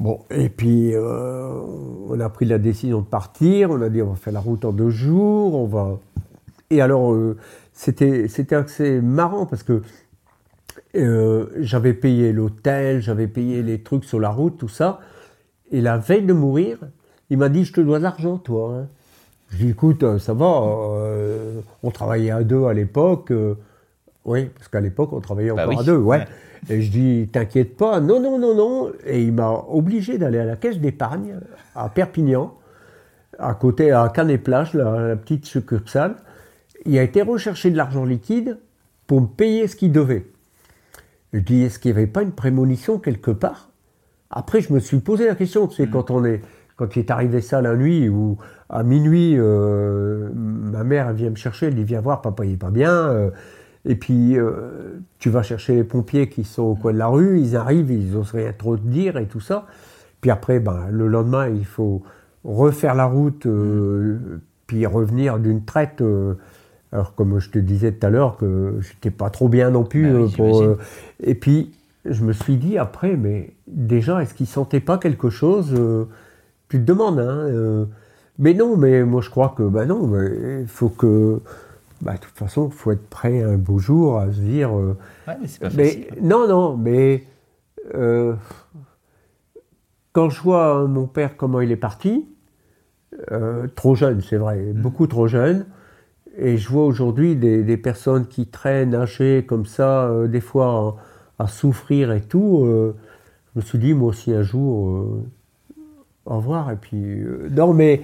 [0.00, 3.70] Bon, et puis, on a pris la décision de partir.
[3.70, 5.54] On a dit, on va faire la route en deux jours.
[5.54, 5.98] On va.
[6.70, 7.16] Et alors,
[7.72, 9.82] c'était assez marrant parce que
[10.94, 15.00] j'avais payé l'hôtel, j'avais payé les trucs sur la route, tout ça.
[15.72, 16.78] Et la veille de mourir,
[17.30, 18.74] il m'a dit, je te dois de l'argent, toi.
[18.76, 18.86] hein.
[19.50, 23.30] Je dis, écoute, euh, ça va, euh, on travaillait à deux à l'époque.
[23.30, 23.54] euh,
[24.24, 26.24] oui, parce qu'à l'époque, on travaillait Bah encore oui, à deux, ouais.
[26.68, 28.92] Et je dis, t'inquiète pas, non, non, non, non.
[29.06, 31.36] Et il m'a obligé d'aller à la caisse d'épargne
[31.76, 32.54] à Perpignan,
[33.38, 36.16] à côté, à Canet-Plage, la, la petite succursale.
[36.84, 38.58] Il a été rechercher de l'argent liquide
[39.06, 40.26] pour me payer ce qu'il devait.
[41.32, 43.70] Je dis, est-ce qu'il n'y avait pas une prémonition quelque part
[44.30, 46.40] Après, je me suis posé la question, tu sais, quand on est,
[46.76, 48.36] quand il est arrivé ça la nuit, ou
[48.68, 52.54] à minuit, euh, ma mère elle vient me chercher, elle dit, viens voir, papa, il
[52.54, 52.90] est pas bien.
[52.92, 53.30] euh,
[53.88, 57.38] et puis, euh, tu vas chercher les pompiers qui sont au coin de la rue,
[57.38, 59.66] ils arrivent, ils n'osent rien trop te dire et tout ça.
[60.20, 62.02] Puis après, ben, le lendemain, il faut
[62.42, 63.46] refaire la route,
[64.66, 66.02] puis revenir d'une traite.
[66.90, 70.10] alors, comme je te disais tout à l'heure, que j'étais pas trop bien non plus.
[70.10, 70.76] Bah oui, pour, j'imagine.
[71.20, 71.70] et puis,
[72.08, 76.04] je me suis dit après, mais déjà, est-ce qu'il sentait pas quelque chose euh,
[76.68, 77.84] Tu te demandes, hein euh,
[78.38, 81.40] Mais non, mais moi, je crois que, ben non, mais il faut que.
[82.02, 84.76] bah, de toute façon, il faut être prêt un beau jour à se dire.
[84.76, 84.96] euh,
[85.28, 86.06] Ouais, mais c'est pas mais facile.
[86.22, 87.24] non, non, mais
[90.12, 92.26] quand je vois mon père comment il est parti,
[93.74, 94.80] trop jeune, c'est vrai, Mm.
[94.82, 95.66] beaucoup trop jeune,
[96.38, 100.96] et je vois aujourd'hui des, des personnes qui traînent âgées comme ça, des fois
[101.38, 102.64] à souffrir et tout.
[102.64, 102.94] euh,
[103.56, 105.24] je me suis dit, moi aussi un jour, euh,
[106.26, 106.70] au revoir.
[106.70, 108.02] Et puis, euh, non, mais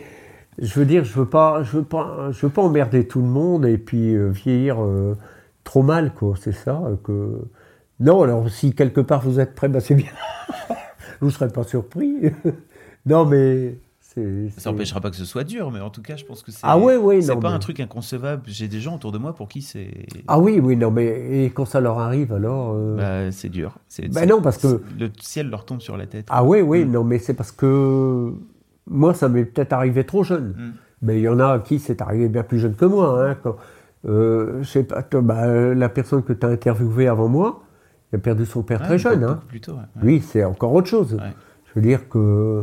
[0.59, 3.29] je veux dire, je veux pas, je veux pas, je veux pas emmerder tout le
[3.29, 4.79] monde et puis euh, vieillir
[5.65, 6.35] trop mal, quoi.
[6.41, 7.39] C'est ça que.
[8.01, 10.11] Non, alors si quelque part vous êtes prêts, bah c'est bien.
[11.21, 12.33] je ne serais pas surpris.
[13.07, 13.77] non, mais
[14.59, 16.61] Ça n'empêchera pas que ce soit dur, mais en tout cas, je pense que c'est.
[16.63, 18.43] Ah ouais, ouais, C'est pas mais- un truc inconcevable.
[18.47, 20.07] J'ai des gens autour de moi pour qui c'est.
[20.29, 22.73] Ah oui, oui, non, mais et quand ça leur arrive, alors.
[22.77, 22.97] euh,
[23.27, 23.79] Bah, c'est dur.
[23.89, 26.27] C'est, Bah non, parce que- Le ciel leur tombe sur la tête.
[26.31, 26.91] Ah oui, oui, Mm.
[26.93, 28.33] non, mais c'est parce que
[28.87, 30.49] moi, ça m'est peut-être arrivé trop jeune.
[30.59, 30.73] Mm.
[31.03, 33.25] Mais il y en a à qui c'est arrivé bien plus jeune que moi.
[33.31, 33.57] Hein, quand,
[34.07, 37.63] euh, je sais pas, bah, la personne que tu as interviewée avant moi,
[38.13, 39.25] elle a perdu son père Ouais, très jeune.
[39.25, 39.41] Hein.
[39.49, 39.79] plus tôt, ouais.
[39.79, 40.03] Ouais.
[40.03, 41.15] Oui, c'est encore autre chose.
[41.15, 41.33] Ouais.
[41.67, 42.63] Je veux dire que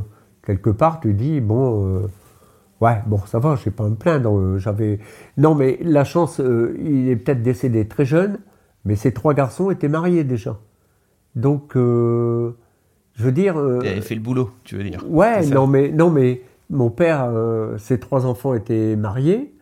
[0.50, 2.08] quelque part, tu dis, bon, euh,
[2.82, 4.36] ouais, bon, ça va, je vais pas à me plaindre.
[4.36, 4.98] euh, J'avais,
[5.38, 8.40] non, mais la chance, euh, il est peut-être décédé très jeune,
[8.84, 10.58] mais ses trois garçons étaient mariés déjà.
[11.36, 12.52] Donc, je
[13.20, 13.54] veux dire.
[13.84, 15.06] Il avait fait le boulot, tu veux dire.
[15.08, 16.42] Ouais, non mais, non, mais
[16.72, 17.32] mon père,
[17.78, 19.54] ses trois enfants étaient mariés.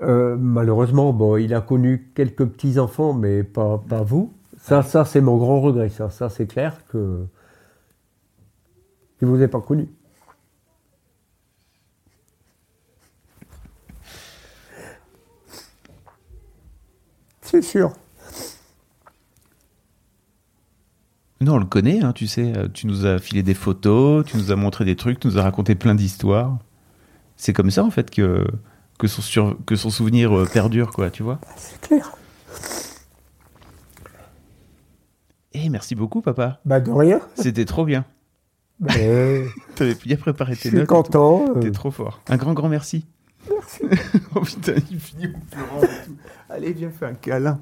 [0.00, 4.32] Malheureusement, bon, il a connu quelques petits-enfants, mais pas, pas vous.
[4.58, 6.08] Ça, ça c'est mon grand regret, ça.
[6.08, 7.24] Ça, c'est clair que.
[9.26, 9.88] Ne vous ai pas connu.
[17.40, 17.92] C'est sûr.
[21.40, 22.56] Nous, on le connaît, hein, tu sais.
[22.56, 25.38] euh, Tu nous as filé des photos, tu nous as montré des trucs, tu nous
[25.38, 26.58] as raconté plein d'histoires.
[27.36, 28.46] C'est comme ça, en fait, que,
[28.98, 31.40] que, son, sur- que son souvenir euh, perdure, quoi, tu vois.
[31.56, 32.12] C'est clair.
[35.54, 36.60] Eh, merci beaucoup, papa.
[36.64, 37.20] Bah, de rien.
[37.34, 38.04] C'était trop bien.
[39.76, 40.84] T'avais bien préparé je tes suis notes.
[40.84, 40.94] et tout.
[40.94, 41.44] content.
[41.56, 41.60] euh.
[41.60, 42.20] T'es trop fort.
[42.28, 43.06] Un grand, grand merci.
[43.50, 43.82] Merci.
[44.34, 46.16] oh putain, il finit en pleurant et tout.
[46.50, 47.58] Allez, viens, fais un câlin.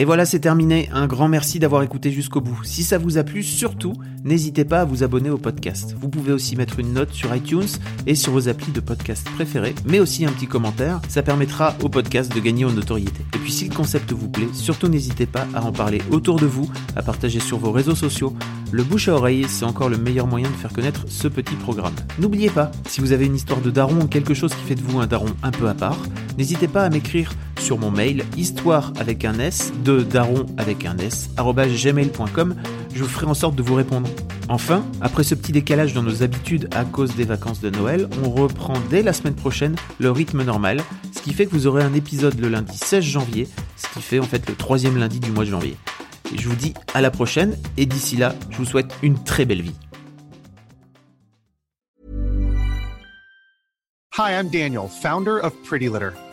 [0.00, 0.88] Et voilà, c'est terminé.
[0.92, 2.60] Un grand merci d'avoir écouté jusqu'au bout.
[2.62, 5.96] Si ça vous a plu, surtout, n'hésitez pas à vous abonner au podcast.
[6.00, 7.66] Vous pouvez aussi mettre une note sur iTunes
[8.06, 11.00] et sur vos applis de podcast préférés, mais aussi un petit commentaire.
[11.08, 13.24] Ça permettra au podcast de gagner en notoriété.
[13.34, 16.46] Et puis si le concept vous plaît, surtout n'hésitez pas à en parler autour de
[16.46, 18.32] vous, à partager sur vos réseaux sociaux.
[18.70, 21.94] Le bouche à oreille, c'est encore le meilleur moyen de faire connaître ce petit programme.
[22.18, 24.82] N'oubliez pas, si vous avez une histoire de daron ou quelque chose qui fait de
[24.82, 25.96] vous un daron un peu à part,
[26.36, 30.98] n'hésitez pas à m'écrire sur mon mail histoire avec un S de daron avec un
[30.98, 32.56] S gmail.com.
[32.94, 34.08] Je ferai en sorte de vous répondre.
[34.50, 38.30] Enfin, après ce petit décalage dans nos habitudes à cause des vacances de Noël, on
[38.30, 40.82] reprend dès la semaine prochaine le rythme normal,
[41.14, 44.18] ce qui fait que vous aurez un épisode le lundi 16 janvier, ce qui fait
[44.18, 45.76] en fait le troisième lundi du mois de janvier.
[46.34, 49.62] Je vous dis à la prochaine et d'ici là, je vous souhaite une très belle
[49.62, 49.74] vie.
[54.18, 56.10] Hi, I'm Daniel, founder of Pretty Litter.